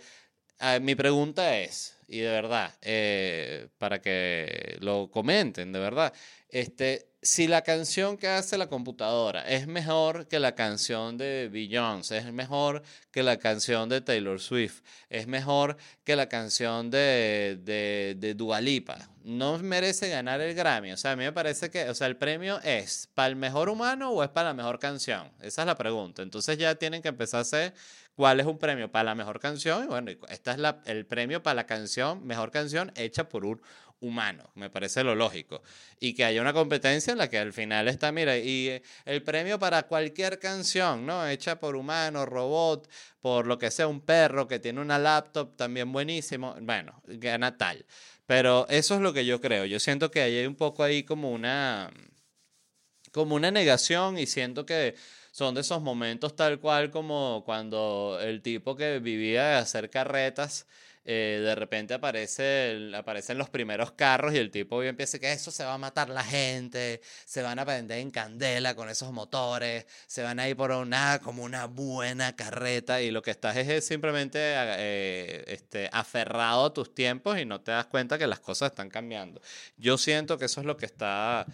[0.82, 6.14] Mi pregunta es, y de verdad, eh, para que lo comenten, de verdad,
[6.50, 12.20] este, si la canción que hace la computadora es mejor que la canción de Beyoncé,
[12.20, 18.16] es mejor que la canción de Taylor Swift, es mejor que la canción de, de,
[18.18, 20.92] de Dua Lipa, no merece ganar el Grammy.
[20.92, 23.70] O sea, a mí me parece que, o sea, el premio es para el mejor
[23.70, 25.32] humano o es para la mejor canción.
[25.42, 26.22] Esa es la pregunta.
[26.22, 27.74] Entonces ya tienen que empezar a hacer
[28.16, 29.84] cuál es un premio para la mejor canción.
[29.84, 33.62] Y bueno, este es la, el premio para la canción, mejor canción hecha por un
[34.00, 34.52] humano.
[34.56, 35.62] Me parece lo lógico.
[36.00, 39.24] Y que haya una competencia en la que al final está, mira, y eh, el
[39.24, 41.28] premio para cualquier canción, ¿no?
[41.28, 45.92] Hecha por humano, robot, por lo que sea, un perro que tiene una laptop también
[45.92, 46.56] buenísimo.
[46.62, 47.86] Bueno, gana tal.
[48.26, 49.66] Pero eso es lo que yo creo.
[49.66, 51.92] Yo siento que hay un poco ahí como una
[53.12, 54.96] como una negación y siento que
[55.36, 60.66] son de esos momentos tal cual como cuando el tipo que vivía de hacer carretas,
[61.04, 65.66] eh, de repente aparece, aparecen los primeros carros y el tipo empieza que eso se
[65.66, 70.24] va a matar la gente, se van a prender en candela con esos motores, se
[70.24, 74.40] van a ir por una, como una buena carreta y lo que estás es, simplemente
[74.40, 78.90] eh, este, aferrado a tus tiempos y no te das cuenta que las cosas están
[78.90, 79.42] cambiando.
[79.76, 81.46] Yo siento que eso es lo que está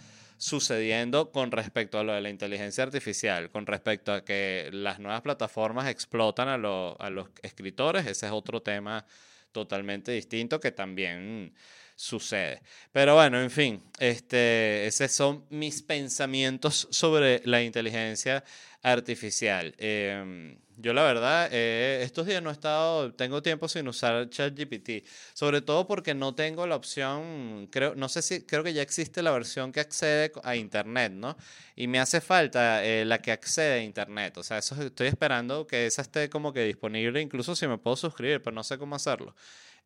[0.42, 5.22] sucediendo con respecto a lo de la inteligencia artificial, con respecto a que las nuevas
[5.22, 9.06] plataformas explotan a, los escritores, ese es otro tema
[9.52, 11.54] totalmente distinto que también
[11.96, 12.64] sucede.
[12.92, 18.44] Pero bueno, en fin, este, esos son mis pensamientos sobre la inteligencia
[18.82, 19.76] artificial.
[19.78, 25.06] Em, yo la verdad, eh, estos días no he estado, tengo tiempo sin usar ChatGPT,
[25.34, 29.22] sobre todo porque no tengo la opción, creo, no sé si, creo que ya existe
[29.22, 31.38] la versión que accede a Internet, ¿no?
[31.76, 35.68] Y me hace falta eh, la que accede a Internet, o sea, eso estoy esperando
[35.68, 38.96] que esa esté como que disponible, incluso si me puedo suscribir, pero no sé cómo
[38.96, 39.36] hacerlo.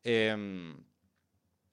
[0.04, 0.76] Em,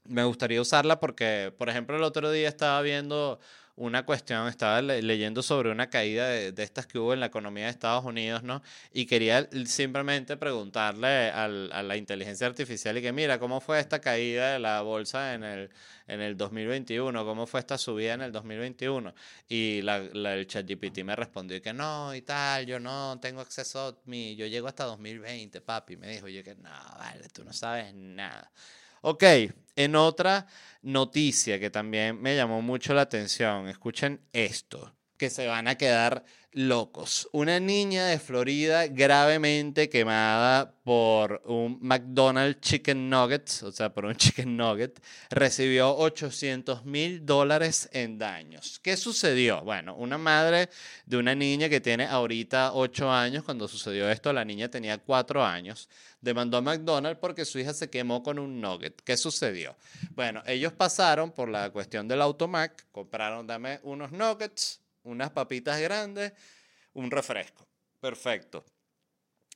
[0.05, 3.39] me gustaría usarla porque, por ejemplo, el otro día estaba viendo
[3.75, 7.71] una cuestión, estaba leyendo sobre una caída de, estas que hubo en la economía de
[7.71, 8.61] Estados Unidos, ¿no?
[8.91, 14.53] Y quería simplemente preguntarle a la inteligencia artificial y que, mira, ¿cómo fue esta caída
[14.53, 15.71] de la bolsa en el,
[16.07, 17.25] en el 2021?
[17.25, 19.13] ¿Cómo fue esta subida en el 2021?
[19.49, 23.95] Y la, el ChatGPT me respondió que no y tal, yo no tengo acceso a
[24.05, 25.97] mi, yo llego hasta 2020, papi.
[25.97, 28.51] Me dijo, yo que no, vale, tú no sabes nada.
[29.05, 29.21] Ok,
[29.75, 30.47] en otra
[30.81, 36.23] noticia que también me llamó mucho la atención, escuchen esto, que se van a quedar
[36.53, 37.27] locos.
[37.31, 44.15] Una niña de Florida gravemente quemada por un McDonald's Chicken Nuggets, o sea, por un
[44.17, 48.79] Chicken Nugget, recibió 800 mil dólares en daños.
[48.83, 49.61] ¿Qué sucedió?
[49.61, 50.69] Bueno, una madre
[51.05, 55.43] de una niña que tiene ahorita 8 años, cuando sucedió esto, la niña tenía 4
[55.43, 55.89] años,
[56.21, 59.01] demandó a McDonald's porque su hija se quemó con un nugget.
[59.01, 59.75] ¿Qué sucedió?
[60.11, 66.33] Bueno, ellos pasaron por la cuestión del automac, compraron, dame unos nuggets, unas papitas grandes,
[66.93, 67.67] un refresco.
[67.99, 68.65] Perfecto.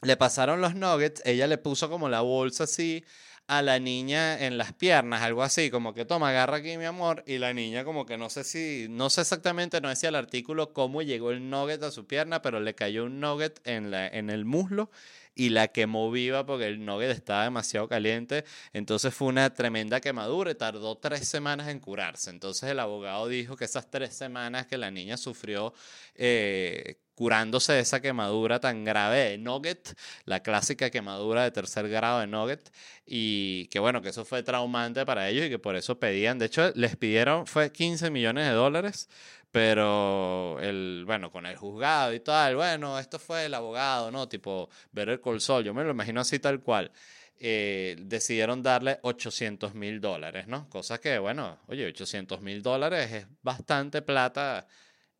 [0.01, 3.03] Le pasaron los nuggets, ella le puso como la bolsa así
[3.47, 7.23] a la niña en las piernas, algo así, como que toma, agarra aquí mi amor,
[7.25, 10.73] y la niña como que no sé si, no sé exactamente, no decía el artículo
[10.73, 14.29] cómo llegó el nugget a su pierna, pero le cayó un nugget en, la, en
[14.29, 14.91] el muslo
[15.37, 18.43] y la quemó viva porque el nugget estaba demasiado caliente.
[18.73, 22.31] Entonces fue una tremenda quemadura y tardó tres semanas en curarse.
[22.31, 25.73] Entonces el abogado dijo que esas tres semanas que la niña sufrió
[26.15, 29.95] eh, curándose de esa quemadura tan grave de nugget,
[30.25, 32.71] la clásica quemadura de tercer grado de nugget,
[33.07, 36.45] y que bueno, que eso fue traumante para ellos y que por eso pedían, de
[36.45, 39.09] hecho les pidieron, fue 15 millones de dólares
[39.51, 44.27] pero el, bueno, con el juzgado y tal, bueno, esto fue el abogado, ¿no?
[44.27, 46.91] Tipo, ver el colsol, yo me lo imagino así tal cual.
[47.39, 50.67] Eh, decidieron darle 800 mil dólares, ¿no?
[50.69, 54.67] Cosa que, bueno, oye, 800 mil dólares es bastante plata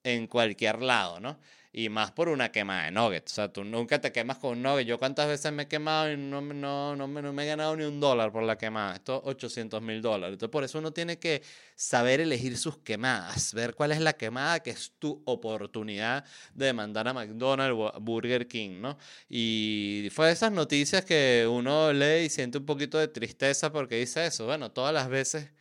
[0.04, 1.40] en cualquier lado, ¿no?
[1.72, 3.32] Y más por una quema de nuggets.
[3.34, 4.80] O sea, tú nunca te quemas con un.
[4.82, 7.84] Yo cuántas veces me he quemado y no, no, no, no me he ganado ni
[7.84, 8.96] un dólar por la quemada.
[8.96, 10.34] Esto 800 mil dólares.
[10.34, 11.44] Entonces, por eso uno tiene que
[11.76, 17.08] saber elegir sus quemadas, ver cuál es la quemada que es tu oportunidad de mandar
[17.08, 18.98] a McDonald's o Burger King, ¿no?
[19.30, 23.96] Y fue de esas noticias que uno lee y siente un poquito de tristeza porque
[23.98, 24.46] dice eso.
[24.46, 25.52] Bueno, todas las veces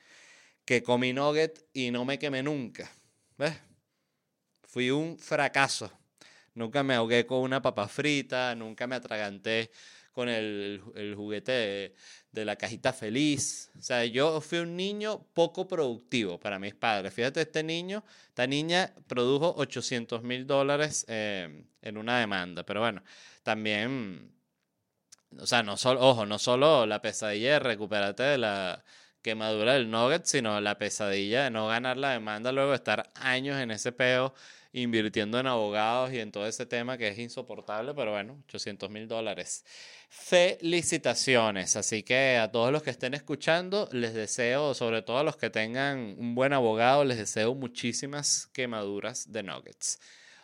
[0.64, 2.90] que comí nugget y no me quemé nunca.
[3.38, 3.55] ¿Ves?
[4.77, 5.91] Fui un fracaso.
[6.53, 9.71] Nunca me ahogué con una papa frita, nunca me atraganté
[10.12, 11.95] con el, el juguete
[12.31, 13.71] de, la cajita feliz.
[13.79, 17.15] O sea, yo fui un niño poco productivo para mis padres.
[17.15, 22.67] Fíjate, este niño, esta niña produjo 800 mil dólares eh, en una demanda.
[22.67, 23.03] Pero bueno,
[23.45, 24.31] también,
[25.39, 28.85] o sea, no solo, ojo, no solo la pesadilla de recuperarte de la
[29.23, 33.57] quemadura del nugget, sino la pesadilla de no ganar la demanda, luego de estar años
[33.57, 34.35] en ese peo
[34.83, 39.09] invirtiendo en abogados y en todo ese tema que es insoportable, pero bueno, 800 mil
[39.09, 39.65] dólares.
[40.11, 45.39] Felicitaciones, así que a todos los que estén escuchando, les deseo, sobre todo a los
[45.39, 49.99] que tengan un buen abogado, les deseo muchísimas quemaduras de nuggets.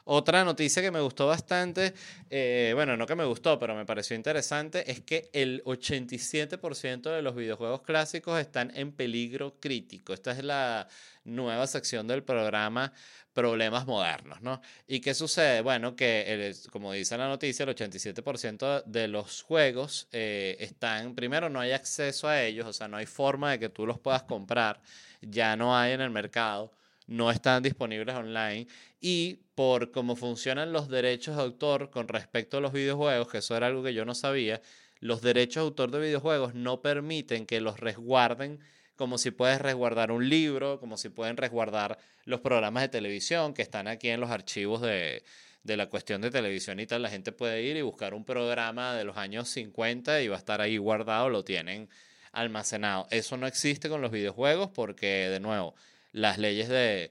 [0.05, 1.95] Otra noticia que me gustó bastante,
[2.29, 7.23] eh, bueno, no que me gustó, pero me pareció interesante, es que el 87% de
[7.23, 10.13] los videojuegos clásicos están en peligro crítico.
[10.13, 10.89] Esta es la
[11.25, 12.93] nueva sección del programa
[13.33, 14.61] Problemas Modernos, ¿no?
[14.87, 15.63] ¿Y qué sucede?
[15.63, 21.61] Bueno, que como dice la noticia, el 87% de los juegos eh, están, primero, no
[21.61, 24.81] hay acceso a ellos, o sea, no hay forma de que tú los puedas comprar,
[25.21, 26.73] ya no hay en el mercado
[27.13, 28.67] no están disponibles online
[29.01, 33.57] y por cómo funcionan los derechos de autor con respecto a los videojuegos, que eso
[33.57, 34.61] era algo que yo no sabía,
[35.01, 38.61] los derechos de autor de videojuegos no permiten que los resguarden
[38.97, 43.63] como si puedes resguardar un libro, como si pueden resguardar los programas de televisión que
[43.63, 45.25] están aquí en los archivos de,
[45.65, 47.03] de la cuestión de televisión y tal.
[47.03, 50.39] La gente puede ir y buscar un programa de los años 50 y va a
[50.39, 51.89] estar ahí guardado, lo tienen
[52.33, 53.07] almacenado.
[53.11, 55.75] Eso no existe con los videojuegos porque, de nuevo,
[56.13, 57.11] las leyes de,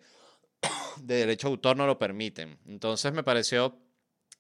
[1.02, 2.58] de derecho a autor no lo permiten.
[2.66, 3.78] Entonces me pareció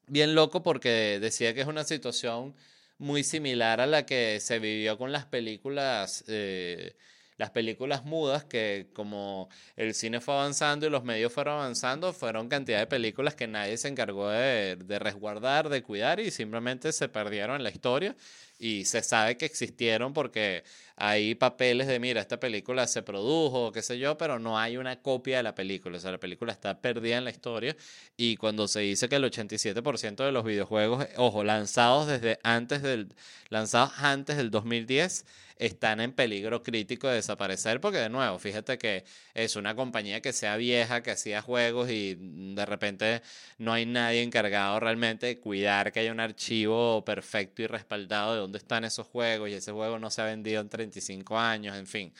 [0.07, 2.55] bien loco porque decía que es una situación
[2.97, 6.95] muy similar a la que se vivió con las películas, eh,
[7.37, 12.47] las películas mudas, que como el cine fue avanzando y los medios fueron avanzando, fueron
[12.47, 17.09] cantidad de películas que nadie se encargó de, de resguardar, de cuidar y simplemente se
[17.09, 18.15] perdieron en la historia
[18.61, 20.63] y se sabe que existieron porque
[20.95, 25.01] hay papeles de, mira, esta película se produjo, qué sé yo, pero no hay una
[25.01, 27.75] copia de la película, o sea, la película está perdida en la historia
[28.17, 33.15] y cuando se dice que el 87% de los videojuegos, ojo, lanzados desde antes del,
[33.49, 35.25] lanzados antes del 2010,
[35.61, 40.33] están en peligro crítico de desaparecer porque de nuevo, fíjate que es una compañía que
[40.33, 43.21] sea vieja, que hacía juegos y de repente
[43.59, 48.39] no hay nadie encargado realmente de cuidar que haya un archivo perfecto y respaldado de
[48.39, 51.85] dónde están esos juegos y ese juego no se ha vendido en 35 años, en
[51.85, 52.11] fin,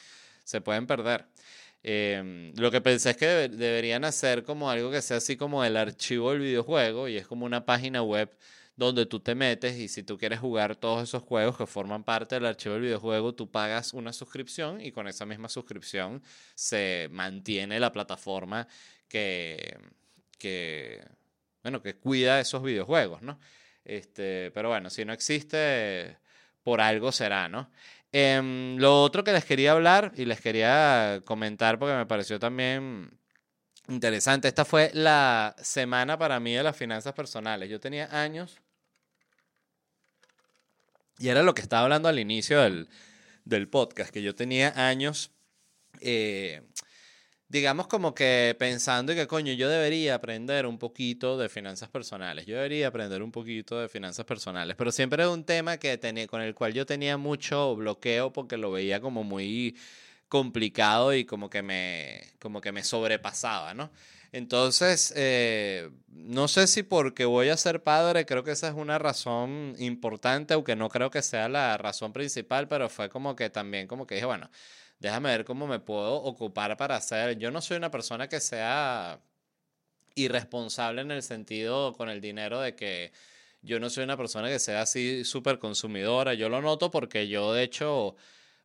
[0.44, 1.26] se pueden perder.
[1.84, 5.78] Em, lo que pensé es que deberían hacer como algo que sea así como el
[5.78, 8.30] archivo del videojuego y es como una página web
[8.76, 12.36] donde tú te metes y si tú quieres jugar todos esos juegos que forman parte
[12.36, 16.24] del archivo del videojuego, tú pagas una suscripción y con esa misma suscripción
[16.56, 18.68] se mantiene la plataforma
[19.08, 19.78] que,
[20.38, 21.04] que
[21.64, 23.40] bueno, que cuida esos videojuegos, ¿no?
[23.84, 26.18] Este, pero bueno, si no existe,
[26.64, 27.72] por algo será, ¿no?
[28.12, 33.18] Em, lo otro que les quería hablar y les quería comentar porque me pareció también
[33.88, 37.70] interesante, esta fue la semana para mí de las finanzas personales.
[37.70, 38.60] Yo tenía años
[41.22, 45.30] y era lo que estaba hablando al inicio del, podcast, que yo tenía años,
[46.00, 46.64] eh,
[47.48, 52.56] digamos como que pensando que coño, yo debería aprender un poquito de finanzas personales, yo
[52.56, 56.42] debería aprender un poquito de finanzas personales, pero siempre era un tema que tenía, con
[56.42, 59.78] el cual yo tenía mucho bloqueo porque lo veía como muy
[60.32, 63.92] complicado y como que me, como que me sobrepasaba, ¿no?
[64.32, 68.98] Entonces, eh, no sé si porque voy a ser padre, creo que esa es una
[68.98, 73.88] razón importante, aunque no creo que sea la razón principal, pero fue como que también
[73.88, 74.50] como que dije, bueno,
[75.00, 77.38] déjame ver cómo me puedo ocupar para hacer.
[77.38, 79.20] Yo no soy una persona que sea
[80.16, 83.12] irresponsable en el sentido con el dinero de que
[83.62, 86.36] yo no soy una persona que sea así súper consumidora.
[86.36, 88.16] Yo lo noto porque yo de hecho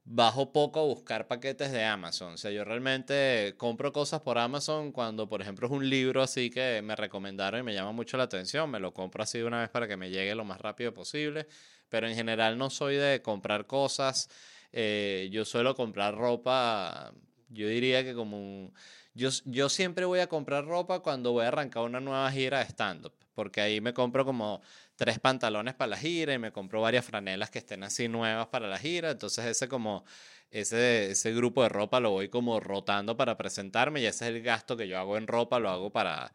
[0.06, 2.34] bajo poco a buscar paquetes de Amazon.
[2.34, 6.48] O sea, yo realmente compro cosas por Amazon cuando, por ejemplo, es un libro así
[6.48, 8.70] que me recomendaron y me llama mucho la atención.
[8.70, 11.48] Me lo compro así de una vez para que me llegue lo más rápido posible.
[11.88, 14.28] Pero en general no soy de comprar cosas.
[14.72, 17.12] Eh, yo suelo comprar ropa,
[17.48, 18.74] yo diría que como un...
[19.14, 22.66] Yo, yo siempre voy a comprar ropa cuando voy a arrancar una nueva gira de
[22.66, 24.60] stand-up, porque ahí me compro como
[24.96, 28.66] tres pantalones para la gira y me compro varias franelas que estén así nuevas para
[28.66, 29.10] la gira.
[29.10, 30.04] Entonces ese como
[30.50, 34.42] ese, ese grupo de ropa lo voy como rotando para presentarme y ese es el
[34.42, 36.32] gasto que yo hago en ropa, lo hago para,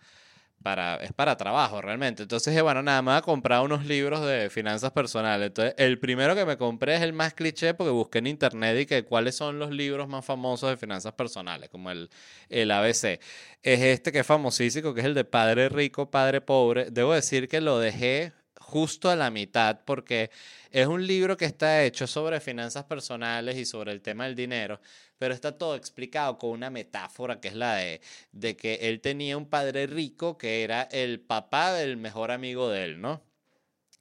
[0.62, 2.24] para, es para trabajo realmente.
[2.24, 5.48] Entonces bueno, nada más comprar unos libros de finanzas personales.
[5.48, 8.86] Entonces, el primero que me compré es el más cliché porque busqué en internet y
[8.86, 12.10] que cuáles son los libros más famosos de finanzas personales, como el,
[12.50, 13.20] el ABC.
[13.64, 16.92] Es este que es famosísimo, que es el de Padre Rico, Padre Pobre.
[16.92, 18.34] Debo decir que lo dejé
[18.72, 20.32] justo a la mitad porque
[20.72, 24.80] es un libro que está hecho sobre finanzas personales y sobre el tema del dinero,
[25.18, 28.00] pero está todo explicado con una metáfora que es la de,
[28.32, 32.86] de que él tenía un padre rico que era el papá del mejor amigo de
[32.86, 33.22] él, ¿no?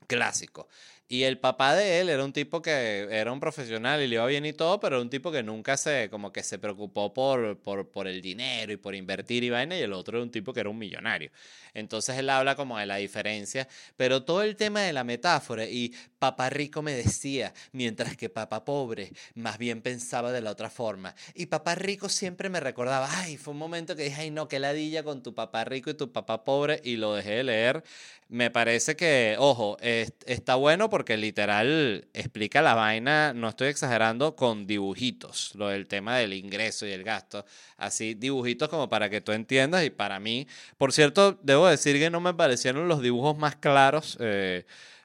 [0.07, 0.68] Clásico.
[1.12, 4.26] Y el papá de él era un tipo que era un profesional y le iba
[4.26, 7.58] bien y todo, pero era un tipo que nunca se, como que se preocupó por,
[7.58, 10.52] por, por el dinero y por invertir y vaina, y el otro era un tipo
[10.52, 11.32] que era un millonario.
[11.74, 15.92] Entonces él habla como de la diferencia, pero todo el tema de la metáfora y
[16.20, 21.16] papá rico me decía, mientras que papá pobre más bien pensaba de la otra forma.
[21.34, 24.61] Y papá rico siempre me recordaba, ay, fue un momento que dije, ay no, qué
[24.61, 27.82] ladilla con tu papá rico y tu papá pobre, y lo dejé de leer.
[28.28, 34.66] Me parece que, ojo, está bueno porque literal explica la vaina, no estoy exagerando, con
[34.66, 37.44] dibujitos, lo del tema del ingreso y el gasto,
[37.76, 40.46] así dibujitos como para que tú entiendas y para mí,
[40.78, 44.16] por cierto, debo decir que no me parecieron los dibujos más claros.
[44.20, 44.64] Eh,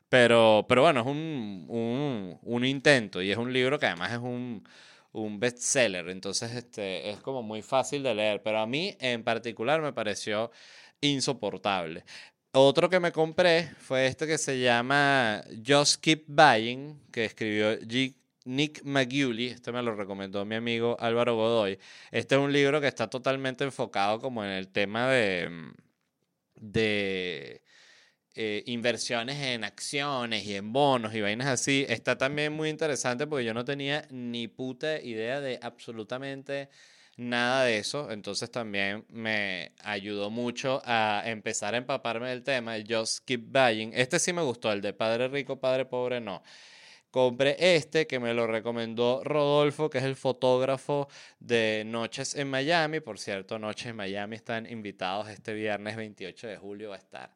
[0.10, 4.20] pero, pero bueno, es un, un, un, intento y es un libro que además es
[4.20, 4.64] un,
[5.12, 9.82] un bestseller, entonces este, es como muy fácil de leer, pero a mí en particular
[9.82, 10.52] me pareció
[11.02, 12.04] insoportable.
[12.58, 17.78] Otro que me compré fue este que se llama Just Keep Buying, que escribió
[18.46, 21.78] Nick McGulley, este me lo recomendó mi amigo Álvaro Godoy.
[22.12, 25.74] Este es un libro que está totalmente enfocado como en el tema de,
[26.56, 27.62] de
[28.36, 31.86] eh, inversiones en acciones y en bonos y vainas así.
[31.90, 36.70] Está también muy interesante porque yo no tenía ni puta idea de absolutamente
[37.18, 42.86] nada de eso, entonces también me ayudó mucho a empezar a empaparme del tema, el
[42.88, 43.92] Just Keep Buying.
[43.94, 46.44] Este sí me gustó, el de Padre Rico, Padre Pobre, no.
[47.16, 51.08] Compré este que me lo recomendó Rodolfo, que es el fotógrafo
[51.40, 53.00] de Noches en Miami.
[53.00, 57.34] Por cierto, Noches en Miami están invitados este viernes 28 de julio, va a estar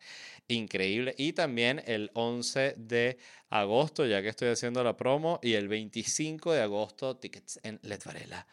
[0.49, 1.15] increíble.
[1.17, 3.19] Y también el 11 de
[3.49, 7.99] agosto, ya que estoy haciendo la promo, y el 25 de agosto, tickets en Let
[8.03, 8.45] Varela.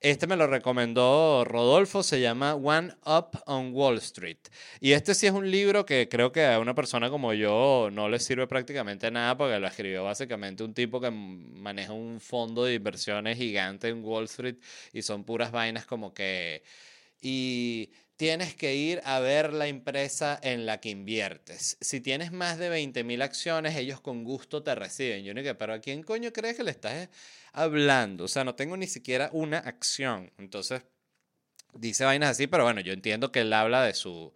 [0.00, 4.38] Este me lo recomendó Rodolfo, se llama One Up on Wall Street.
[4.78, 8.08] Y este sí es un libro que creo que a una persona como yo no
[8.08, 12.74] le sirve prácticamente nada porque lo escribió básicamente un tipo que maneja un fondo de
[12.74, 14.56] inversiones gigante en Wall Street
[14.92, 16.62] y son puras vainas como que...
[17.20, 21.76] Y tienes que ir a ver la empresa en la que inviertes.
[21.80, 25.24] Si tienes más de 20 mil acciones, ellos con gusto te reciben.
[25.24, 27.08] Yo no que, pero ¿a quién coño crees que le estás
[27.52, 28.24] hablando?
[28.24, 30.32] O sea, no tengo ni siquiera una acción.
[30.38, 30.82] Entonces,
[31.74, 34.32] dice vainas así, pero bueno, yo entiendo que él habla de su,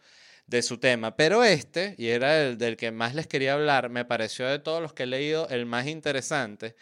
[0.47, 1.17] de su tema.
[1.17, 4.83] Pero este, y era el del que más les quería hablar, me pareció de todos
[4.83, 6.77] los que he leído el más interesante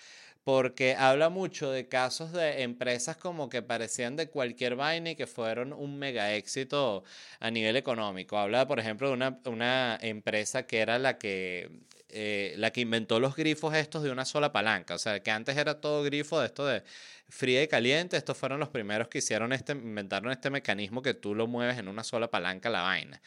[0.49, 5.27] porque habla mucho de casos de empresas como que parecían de cualquier vaina y que
[5.27, 7.05] fueron un mega éxito
[7.39, 8.39] a nivel económico.
[8.39, 11.69] Habla, por ejemplo, de una, una empresa que era la que,
[12.09, 14.95] eh, la que inventó los grifos estos de una sola palanca.
[14.95, 16.83] O sea, que antes era todo grifo de esto de
[17.29, 18.17] fría y caliente.
[18.17, 21.89] Estos fueron los primeros que hicieron este, inventaron este mecanismo que tú lo mueves en
[21.89, 23.21] una sola palanca la vaina.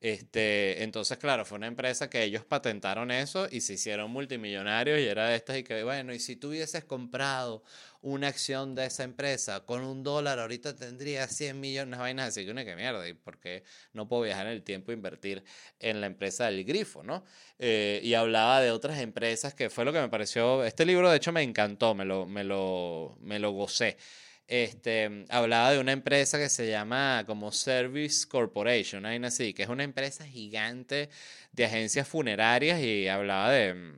[0.00, 5.04] Este, entonces, claro, fue una empresa que ellos patentaron eso y se hicieron multimillonarios y
[5.04, 7.64] era de estas y que, bueno, y si tú hubieses comprado
[8.00, 12.44] una acción de esa empresa con un dólar, ahorita tendría 100 millones de vainas así
[12.44, 15.42] que una que mierda, ¿y por qué no puedo viajar en el tiempo e invertir
[15.80, 17.24] en la empresa del grifo, no?
[17.58, 21.16] Eh, y hablaba de otras empresas que fue lo que me pareció, este libro de
[21.16, 23.96] hecho me encantó, me lo, me lo, me lo gocé
[24.48, 29.84] este, hablaba de una empresa que se llama como Service Corporation, así, que es una
[29.84, 31.10] empresa gigante
[31.52, 33.94] de agencias funerarias y hablaba de,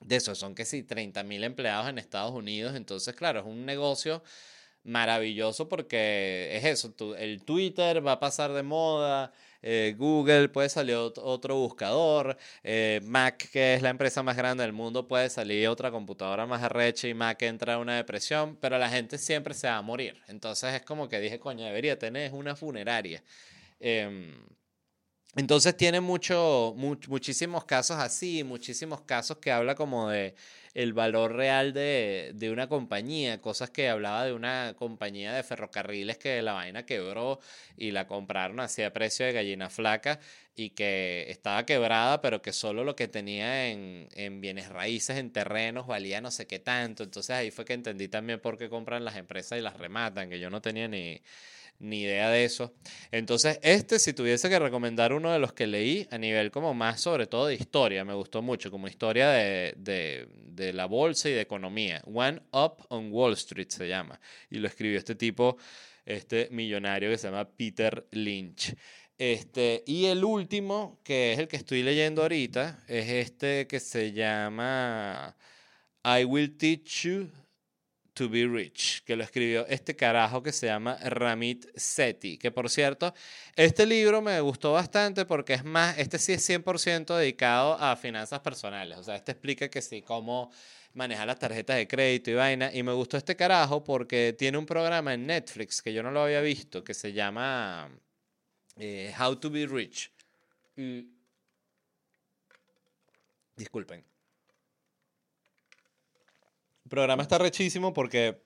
[0.00, 3.64] de eso, son que sí, 30 mil empleados en Estados Unidos, entonces claro, es un
[3.64, 4.22] negocio
[4.82, 9.32] maravilloso porque es eso, el Twitter va a pasar de moda,
[9.62, 14.72] eh, Google, puede salir otro buscador, eh, Mac, que es la empresa más grande del
[14.72, 18.88] mundo, puede salir otra computadora más arrecha y Mac entra en una depresión, pero la
[18.88, 20.22] gente siempre se va a morir.
[20.28, 23.22] Entonces es como que dije, coño, debería tener una funeraria.
[23.80, 24.34] Em,
[25.36, 30.34] entonces tiene mucho, muchísimos casos así, muchísimos casos que habla como de
[30.74, 36.18] el valor real de, de, una compañía, cosas que hablaba de una compañía de ferrocarriles
[36.18, 37.40] que la vaina quebró
[37.76, 40.20] y la compraron así a precio de gallina flaca
[40.54, 45.32] y que estaba quebrada, pero que solo lo que tenía en, en bienes raíces, en
[45.32, 47.04] terrenos, valía no sé qué tanto.
[47.04, 50.40] Entonces ahí fue que entendí también por qué compran las empresas y las rematan, que
[50.40, 51.22] yo no tenía ni
[51.78, 52.74] ni idea de eso.
[53.10, 57.00] Entonces, este, si tuviese que recomendar uno de los que leí a nivel como más
[57.00, 61.40] sobre todo de historia, me gustó mucho, como historia de, de, la bolsa y de
[61.40, 62.02] economía.
[62.06, 64.20] One Up on Wall Street se llama.
[64.50, 65.56] Y lo escribió este tipo,
[66.04, 68.74] este millonario que se llama Peter Lynch.
[69.16, 74.12] Este, y el último, que es el que estoy leyendo ahorita, es este que se
[74.12, 75.36] llama
[76.04, 77.30] I Will Teach You
[78.18, 82.68] to Be Rich, que lo escribió este carajo que se llama Ramit Sethi, que por
[82.68, 83.14] cierto,
[83.54, 88.40] este libro me gustó bastante porque es más, este sí es 100% dedicado a finanzas
[88.40, 90.50] personales, o sea, este explica que sí, cómo
[90.94, 94.66] manejar las tarjetas de crédito y vaina, y me gustó este carajo porque tiene un
[94.66, 97.88] programa en Netflix que yo no lo había visto, que se llama
[98.74, 100.10] eh, How to Be Rich.
[103.56, 104.17] Disculpen.
[106.88, 108.40] Programa está rechísimo porque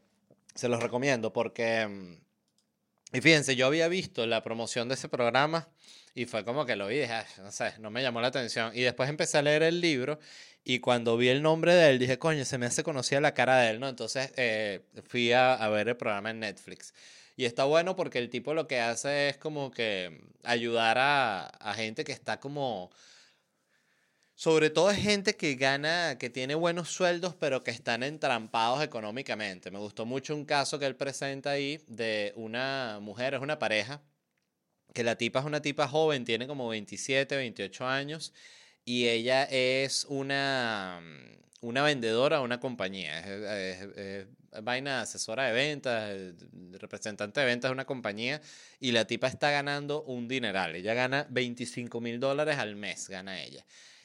[0.55, 1.87] se los recomiendo, porque...
[1.87, 5.69] mm, Y fíjense, yo había visto la promoción de ese programa
[6.15, 8.73] y fue como que lo vi, dije, "Ay, no sé, no me llamó la atención.
[8.75, 10.19] Y después empecé a leer el libro
[10.65, 13.59] y cuando vi el nombre de él dije, coño, se me hace conocida la cara
[13.59, 13.89] de él, ¿no?
[13.89, 16.95] Entonces eh, fui a, ver el programa en Netflix.
[17.37, 22.05] Y está bueno porque el tipo lo que hace es como que ayudar a gente
[22.05, 22.91] que está como
[24.43, 29.71] sobre todo es gente que gana, que tiene buenos sueldos, pero que están entrampados económicamente.
[29.71, 34.03] Me gustó mucho un caso que él presenta ahí de una mujer, es una pareja,
[34.93, 38.33] que la tipa es una tipa joven, tiene como 27, 28 años,
[38.85, 41.01] y ella es una,
[41.61, 43.21] una vendedora de una compañía.
[43.21, 44.27] Es, es- es-
[44.89, 46.35] asesora de ventas, eh,
[46.81, 48.41] representante de ventas de una compañía,
[48.81, 50.75] y la tipa está ganando un dineral.
[50.75, 53.65] Ella gana 25 mil dólares al mes, gana ella.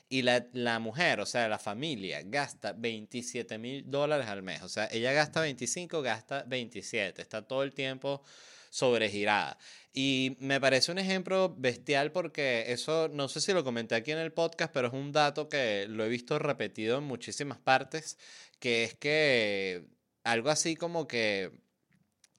[0.10, 4.62] Y la, la mujer, o sea, la familia, gasta 27 mil dólares al mes.
[4.64, 7.22] O sea, ella gasta 25, gasta 27.
[7.22, 8.24] Está todo el tiempo
[8.70, 9.58] sobregirada.
[9.94, 14.20] Y me parece un ejemplo bestial porque eso, no sé si lo comenté aquí en
[14.20, 18.18] el podcast, pero es un dato que lo he visto repetido en muchísimas partes,
[18.60, 19.88] que es que
[20.24, 21.52] algo así como que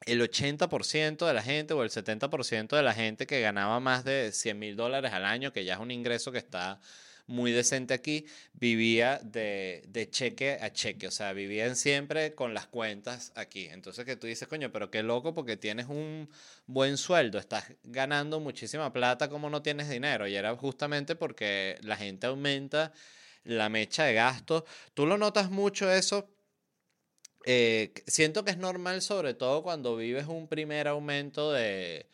[0.07, 4.31] el 80% de la gente o el 70% de la gente que ganaba más de
[4.33, 6.81] 100 mil dólares al año, que ya es un ingreso que está
[7.29, 12.66] muy decente aquí, vivía de, de cheque a cheque, o sea, vivían siempre con las
[12.66, 13.66] cuentas aquí.
[13.66, 16.29] Entonces que tú dices, coño, pero qué loco porque tienes un
[16.66, 20.26] buen sueldo, estás ganando muchísima plata como no tienes dinero.
[20.26, 22.93] Y era justamente porque la gente aumenta
[23.45, 24.64] la mecha de gasto.
[24.95, 26.29] Tú lo notas mucho eso
[27.45, 32.09] eh, siento que es normal, sobre todo cuando vives un primer aumento de,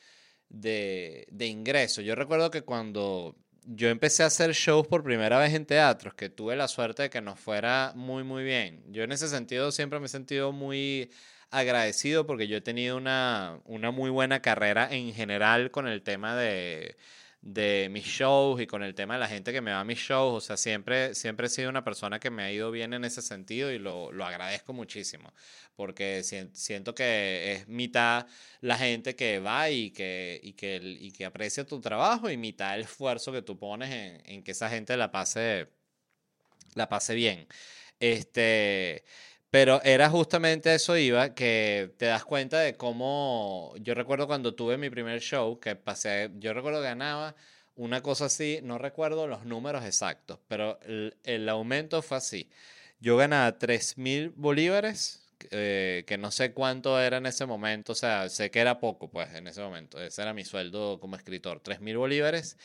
[0.49, 2.05] de, de ingresos.
[2.05, 3.37] Yo recuerdo que cuando
[3.67, 7.11] yo empecé a hacer shows por primera vez en teatros, que tuve la suerte de
[7.11, 8.83] que nos fuera muy, muy bien.
[8.93, 11.11] Yo en ese sentido siempre me he sentido muy
[11.51, 16.37] agradecido porque yo he tenido una, una muy buena carrera en general con el tema
[16.37, 16.97] de,
[17.47, 19.99] de mis shows y con el tema de la gente que me va a mis
[19.99, 20.35] shows.
[20.35, 23.21] O sea, siempre, siempre he sido una persona que me ha ido bien en ese
[23.23, 25.33] sentido y lo, lo agradezco muchísimo.
[25.77, 28.27] Porque sien- siento que es mitad
[28.61, 32.75] la gente que va y que, y que, y que aprecia tu trabajo y mitad
[32.77, 35.69] el esfuerzo que tú pones en, en que esa gente la pase,
[36.75, 37.47] la pase bien.
[38.01, 39.05] Este,
[39.55, 44.79] pero era justamente eso iba, que te das cuenta de cómo, yo recuerdo cuando tuve
[44.79, 47.37] mi primer show, que pasé, yo recuerdo que ganaba
[47.77, 52.51] una cosa así, no recuerdo los números exactos, pero el, el aumento fue así.
[52.99, 57.95] Yo ganaba 3 mil bolívares, eh, que no sé cuánto era en ese momento, o
[57.95, 60.03] sea, sé que era poco, pues, en ese momento.
[60.03, 62.57] Ese era mi sueldo como escritor, 3 mil bolívares.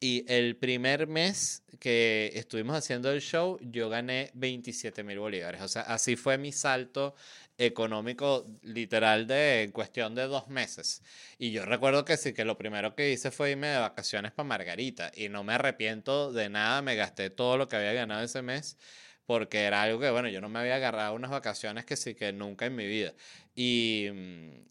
[0.00, 5.60] Y el primer mes que estuvimos haciendo el show, yo gané 27 mil bolívares.
[5.62, 7.14] O sea, así fue mi salto
[7.58, 11.02] económico literal de en cuestión de dos meses.
[11.38, 14.48] Y yo recuerdo que sí, que lo primero que hice fue irme de vacaciones para
[14.48, 15.10] Margarita.
[15.14, 18.76] Y no me arrepiento de nada, me gasté todo lo que había ganado ese mes.
[19.26, 22.32] Porque era algo que, bueno, yo no me había agarrado unas vacaciones que sí que
[22.32, 23.14] nunca en mi vida.
[23.54, 24.68] Y, mm,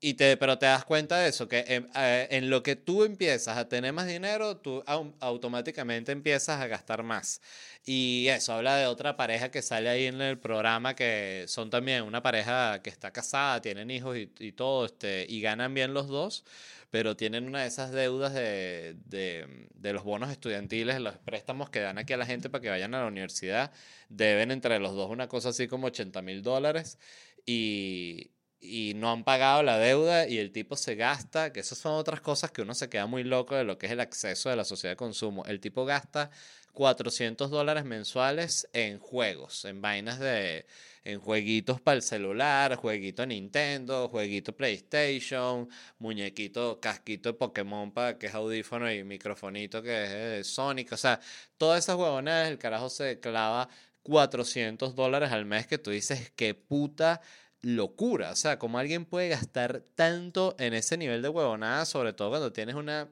[0.00, 3.04] y te, pero te das cuenta de eso, que en, eh, en lo que tú
[3.04, 7.40] empiezas a tener más dinero, tú au- automáticamente empiezas a gastar más.
[7.84, 12.02] Y eso habla de otra pareja que sale ahí en el programa, que son también
[12.04, 16.06] una pareja que está casada, tienen hijos y, y todo, este, y ganan bien los
[16.08, 16.44] dos,
[16.90, 21.80] pero tienen una de esas deudas de, de, de los bonos estudiantiles, los préstamos que
[21.80, 23.72] dan aquí a la gente para que vayan a la universidad,
[24.08, 26.98] deben entre los dos una cosa así como 80 mil dólares.
[27.46, 28.30] Y,
[28.60, 32.20] y no han pagado la deuda y el tipo se gasta, que esas son otras
[32.20, 34.64] cosas que uno se queda muy loco de lo que es el acceso de la
[34.64, 35.44] sociedad de consumo.
[35.46, 36.30] El tipo gasta
[36.72, 40.66] 400 dólares mensuales en juegos, en vainas de,
[41.04, 48.26] en jueguitos para el celular, jueguito Nintendo, jueguito PlayStation, muñequito, casquito de Pokémon para que
[48.26, 51.20] es audífono y microfonito que es Sonic, o sea,
[51.56, 53.68] todas esas huevonadas, el carajo se clava
[54.02, 57.20] 400 dólares al mes que tú dices, qué puta
[57.62, 58.30] locura.
[58.30, 62.52] O sea, como alguien puede gastar tanto en ese nivel de huevonada, sobre todo cuando
[62.52, 63.08] tienes una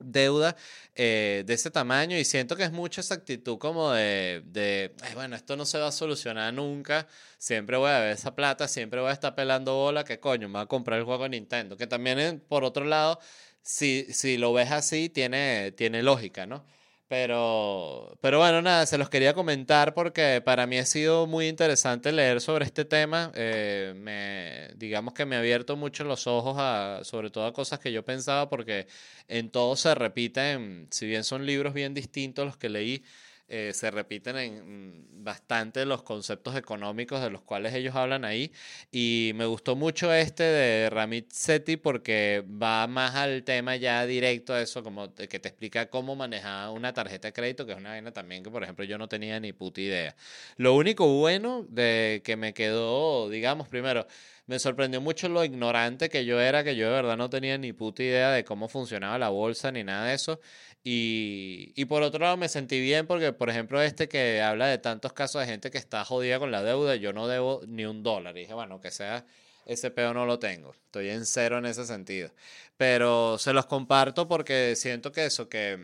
[0.00, 0.56] deuda
[0.94, 2.16] eh, de ese tamaño.
[2.18, 5.88] Y siento que es mucha esa actitud como de, de bueno, esto no se va
[5.88, 7.06] a solucionar nunca,
[7.38, 10.54] siempre voy a ver esa plata, siempre voy a estar pelando bola, que coño, me
[10.54, 13.20] voy a comprar el juego de Nintendo, que también por otro lado,
[13.62, 16.64] si, si lo ves así, tiene, tiene lógica, ¿no?
[17.10, 22.12] Pero, pero bueno, nada, se los quería comentar porque para mí ha sido muy interesante
[22.12, 23.32] leer sobre este tema.
[23.34, 27.80] Eh, me, digamos que me ha abierto mucho los ojos a, sobre todo a cosas
[27.80, 28.86] que yo pensaba porque
[29.26, 33.02] en todo se repiten, si bien son libros bien distintos los que leí,
[33.50, 38.52] eh, se repiten en bastante los conceptos económicos de los cuales ellos hablan ahí.
[38.90, 44.54] Y me gustó mucho este de Ramit Sethi porque va más al tema ya directo
[44.54, 47.90] a eso, como que te explica cómo manejar una tarjeta de crédito, que es una
[47.90, 50.16] vaina también que, por ejemplo, yo no tenía ni puta idea.
[50.56, 54.06] Lo único bueno de que me quedó, digamos, primero,
[54.50, 57.72] me sorprendió mucho lo ignorante que yo era, que yo de verdad no tenía ni
[57.72, 60.40] puta idea de cómo funcionaba la bolsa ni nada de eso.
[60.82, 64.78] Y, y, por otro lado me sentí bien porque, por ejemplo, este que habla de
[64.78, 68.02] tantos casos de gente que está jodida con la deuda, yo no debo ni un
[68.02, 68.36] dólar.
[68.36, 69.24] Y dije, bueno, que sea
[69.66, 70.72] ese peo no lo tengo.
[70.72, 72.32] Estoy en cero en ese sentido.
[72.76, 75.78] Pero se los comparto porque siento que eso, que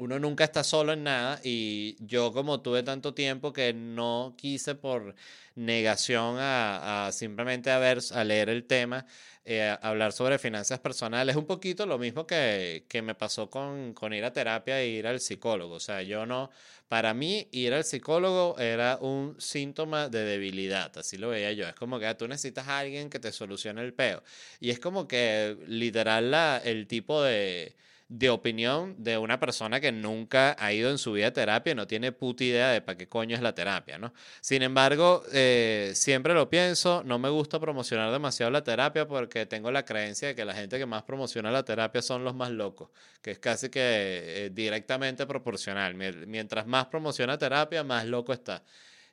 [0.00, 4.74] uno nunca está solo en nada y yo como tuve tanto tiempo que no quise
[4.74, 5.14] por
[5.54, 9.04] negación a, simplemente a, ver, a leer el tema,
[9.44, 14.14] eh, hablar sobre finanzas personales, un poquito lo mismo que, que me pasó con, con,
[14.14, 15.74] ir a terapia e ir al psicólogo.
[15.74, 16.50] O sea, yo no,
[16.88, 21.68] para mí ir al psicólogo era un síntoma de debilidad, así lo veía yo.
[21.68, 24.22] Es como que ah, tú necesitas a alguien que te solucione el peo.
[24.60, 27.76] Y es como que literal la, el tipo de
[28.10, 31.76] de opinión de una persona que nunca ha ido en su vida a terapia y
[31.76, 34.12] no tiene puta idea de para qué coño es la terapia, ¿no?
[34.40, 39.70] Sin embargo, eh, siempre lo pienso, no me gusta promocionar demasiado la terapia porque tengo
[39.70, 42.90] la creencia de que la gente que más promociona la terapia son los más locos,
[43.22, 45.94] que es casi que eh, directamente proporcional.
[45.94, 48.64] Mientras más promociona terapia, más loco está.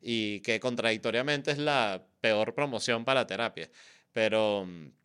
[0.02, 3.70] Y que contradictoriamente es la peor promoción para la terapia.
[4.12, 4.97] Pero mm,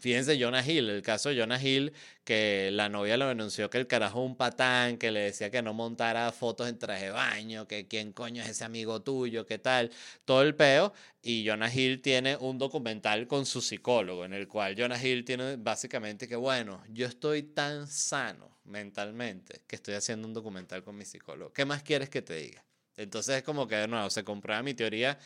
[0.00, 1.92] Fíjense, Jonah Hill, el caso de Jonah Hill,
[2.24, 5.74] que la novia lo denunció que el carajo un patán, que le decía que no
[5.74, 9.90] montara fotos en traje de baño, que quién coño es ese amigo tuyo, qué tal,
[10.24, 10.92] todo el peo.
[11.22, 15.56] Y Jonah Hill tiene un documental con su psicólogo, en el cual Jonah Hill tiene
[15.56, 21.04] básicamente que, bueno, yo estoy tan sano mentalmente que estoy haciendo un documental con mi
[21.04, 21.52] psicólogo.
[21.52, 22.64] ¿Qué más quieres que te diga?
[22.96, 25.18] Entonces es como que de nuevo se comprueba mi teoría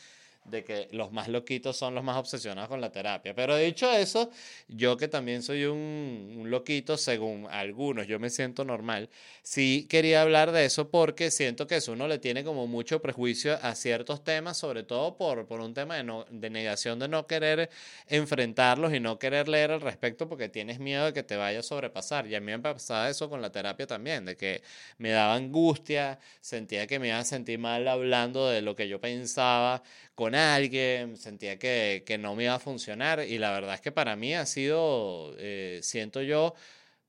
[0.45, 3.33] de que los más loquitos son los más obsesionados con la terapia.
[3.33, 4.29] Pero dicho eso,
[4.67, 9.09] yo que también soy un, un, loquito, según algunos, yo me siento normal,
[9.41, 13.57] sí quería hablar de eso porque siento que eso uno le tiene como mucho prejuicio
[13.61, 17.27] a ciertos temas, sobre todo por, por un tema de, no, de negación de no
[17.27, 17.69] querer
[18.07, 21.63] enfrentarlos y no querer leer al respecto porque tienes miedo de que te vaya a
[21.63, 22.27] sobrepasar.
[22.27, 24.63] Y a mí me pasaba eso con la terapia también, de que
[24.97, 28.99] me daba angustia, sentía que me iba a sentir mal hablando de lo que yo
[28.99, 29.83] pensaba
[30.15, 33.91] con alguien, sentía que, que, no me iba a funcionar y la verdad es que
[33.91, 36.55] para mí ha sido, eh, siento yo,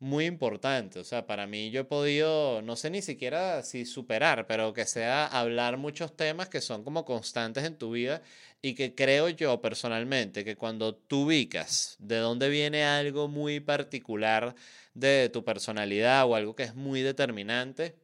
[0.04, 0.98] muy importante.
[1.00, 4.86] O sea, para mí yo he podido, no sé ni siquiera si superar, pero que
[4.86, 8.22] sea hablar muchos temas que son como constantes en tu vida
[8.62, 14.54] y que creo yo personalmente que cuando tú ubicas de dónde viene algo muy particular
[14.94, 17.94] de tu personalidad o algo que es muy determinante,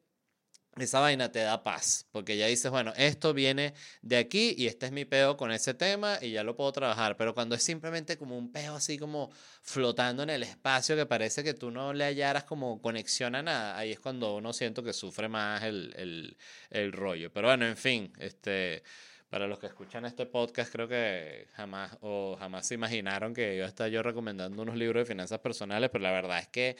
[0.76, 4.86] esa vaina te da paz, porque ya dices, bueno, esto viene de aquí y este
[4.86, 8.16] es mi peo con ese tema y ya lo puedo trabajar, pero cuando es simplemente
[8.16, 9.30] como un peo así como
[9.62, 13.76] flotando en el espacio que parece que tú no le hallaras como conexión a nada,
[13.76, 16.36] ahí es cuando uno siento que sufre más el, el,
[16.70, 17.32] el rollo.
[17.32, 18.82] Pero bueno, en fin, este...
[19.28, 23.64] Para los que escuchan este podcast, creo que jamás o jamás se imaginaron que yo
[23.64, 26.76] estaba yo recomendando unos libros de finanzas personales, pero la verdad es que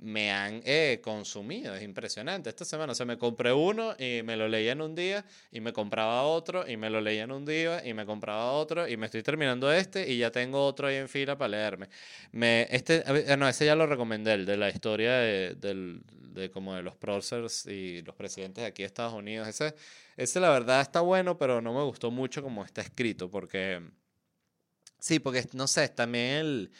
[0.00, 1.74] me han eh, consumido.
[1.74, 2.48] Es impresionante.
[2.48, 5.72] Esta semana se me compré uno y me lo leía en un día y me
[5.72, 9.06] compraba otro y me lo leía en un día y me compraba otro y me
[9.06, 11.88] estoy terminando este y ya tengo otro ahí en fila para leerme.
[12.32, 13.04] Me, este,
[13.36, 16.96] no, ese ya lo recomendé, el de la historia de, del, de como de los
[16.96, 19.48] próceres y los presidentes de aquí de Estados Unidos.
[19.48, 19.74] Ese,
[20.16, 23.82] ese la verdad está bueno, pero no me gustó mucho como está escrito porque...
[24.98, 26.70] Sí, porque no sé, también el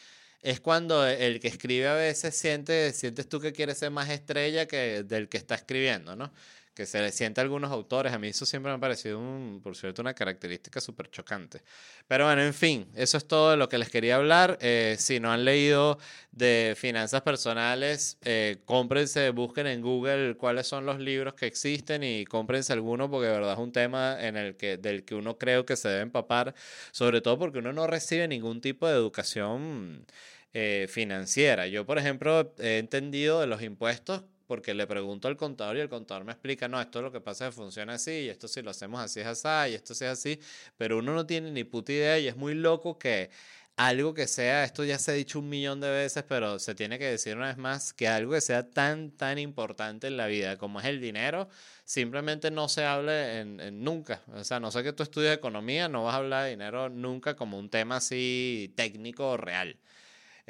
[0.42, 4.66] es cuando el que escribe a veces siente, sientes tú que quieres ser más estrella
[4.66, 6.32] que del que está escribiendo, ¿no?
[6.74, 8.12] Que se le siente a algunos autores.
[8.12, 9.20] A mí eso siempre me ha parecido,
[9.62, 11.62] por cierto, una característica súper chocante.
[12.06, 14.58] Pero bueno, en fin, eso es todo de lo que les quería hablar.
[14.60, 15.98] Eh, si no han leído
[16.32, 22.24] de finanzas personales, eh, cómprense, busquen en Google cuáles son los libros que existen y
[22.24, 25.66] cómprense alguno porque de verdad es un tema en el que, del que uno creo
[25.66, 26.54] que se debe empapar,
[26.92, 30.06] sobre todo porque uno no recibe ningún tipo de educación
[30.52, 31.66] eh, financiera.
[31.66, 35.88] Yo, por ejemplo, he entendido de los impuestos porque le pregunto al contador y el
[35.88, 38.48] contador me explica, no, esto es lo que pasa es que funciona así, y esto
[38.48, 40.40] si lo hacemos así es así, y esto sí es así,
[40.76, 43.30] pero uno no tiene ni puta idea y es muy loco que
[43.76, 46.98] algo que sea, esto ya se ha dicho un millón de veces, pero se tiene
[46.98, 50.58] que decir una vez más, que algo que sea tan, tan importante en la vida
[50.58, 51.48] como es el dinero,
[51.84, 54.20] simplemente no se hable en, nunca.
[54.34, 57.36] O sea, no sé que tú estudias economía, no vas a hablar de dinero nunca
[57.36, 59.76] como un tema así técnico o real.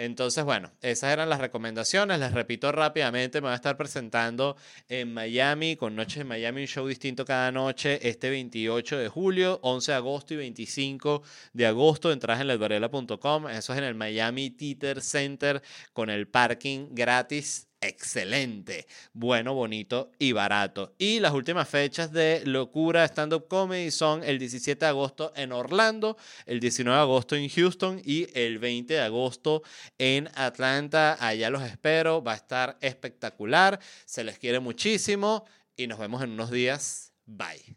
[0.00, 2.18] Entonces, bueno, esas eran las recomendaciones.
[2.18, 4.56] Les repito rápidamente, me voy a estar presentando
[4.88, 9.60] en Miami, con Noches de Miami, un show distinto cada noche, este 28 de julio,
[9.62, 11.22] 11 de agosto y 25
[11.52, 12.12] de agosto.
[12.12, 13.48] Entradas en ledvarela.com.
[13.48, 20.32] Eso es en el Miami Theater Center con el parking gratis excelente, bueno, bonito y
[20.32, 20.94] barato.
[20.98, 25.52] Y las últimas fechas de Locura Stand Up Comedy son el 17 de agosto en
[25.52, 26.16] Orlando,
[26.46, 29.62] el 19 de agosto en Houston y el 20 de agosto
[29.98, 31.16] en Atlanta.
[31.20, 35.44] Allá los espero, va a estar espectacular, se les quiere muchísimo
[35.76, 37.12] y nos vemos en unos días.
[37.26, 37.76] Bye.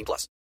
[0.01, 0.27] 18 plus.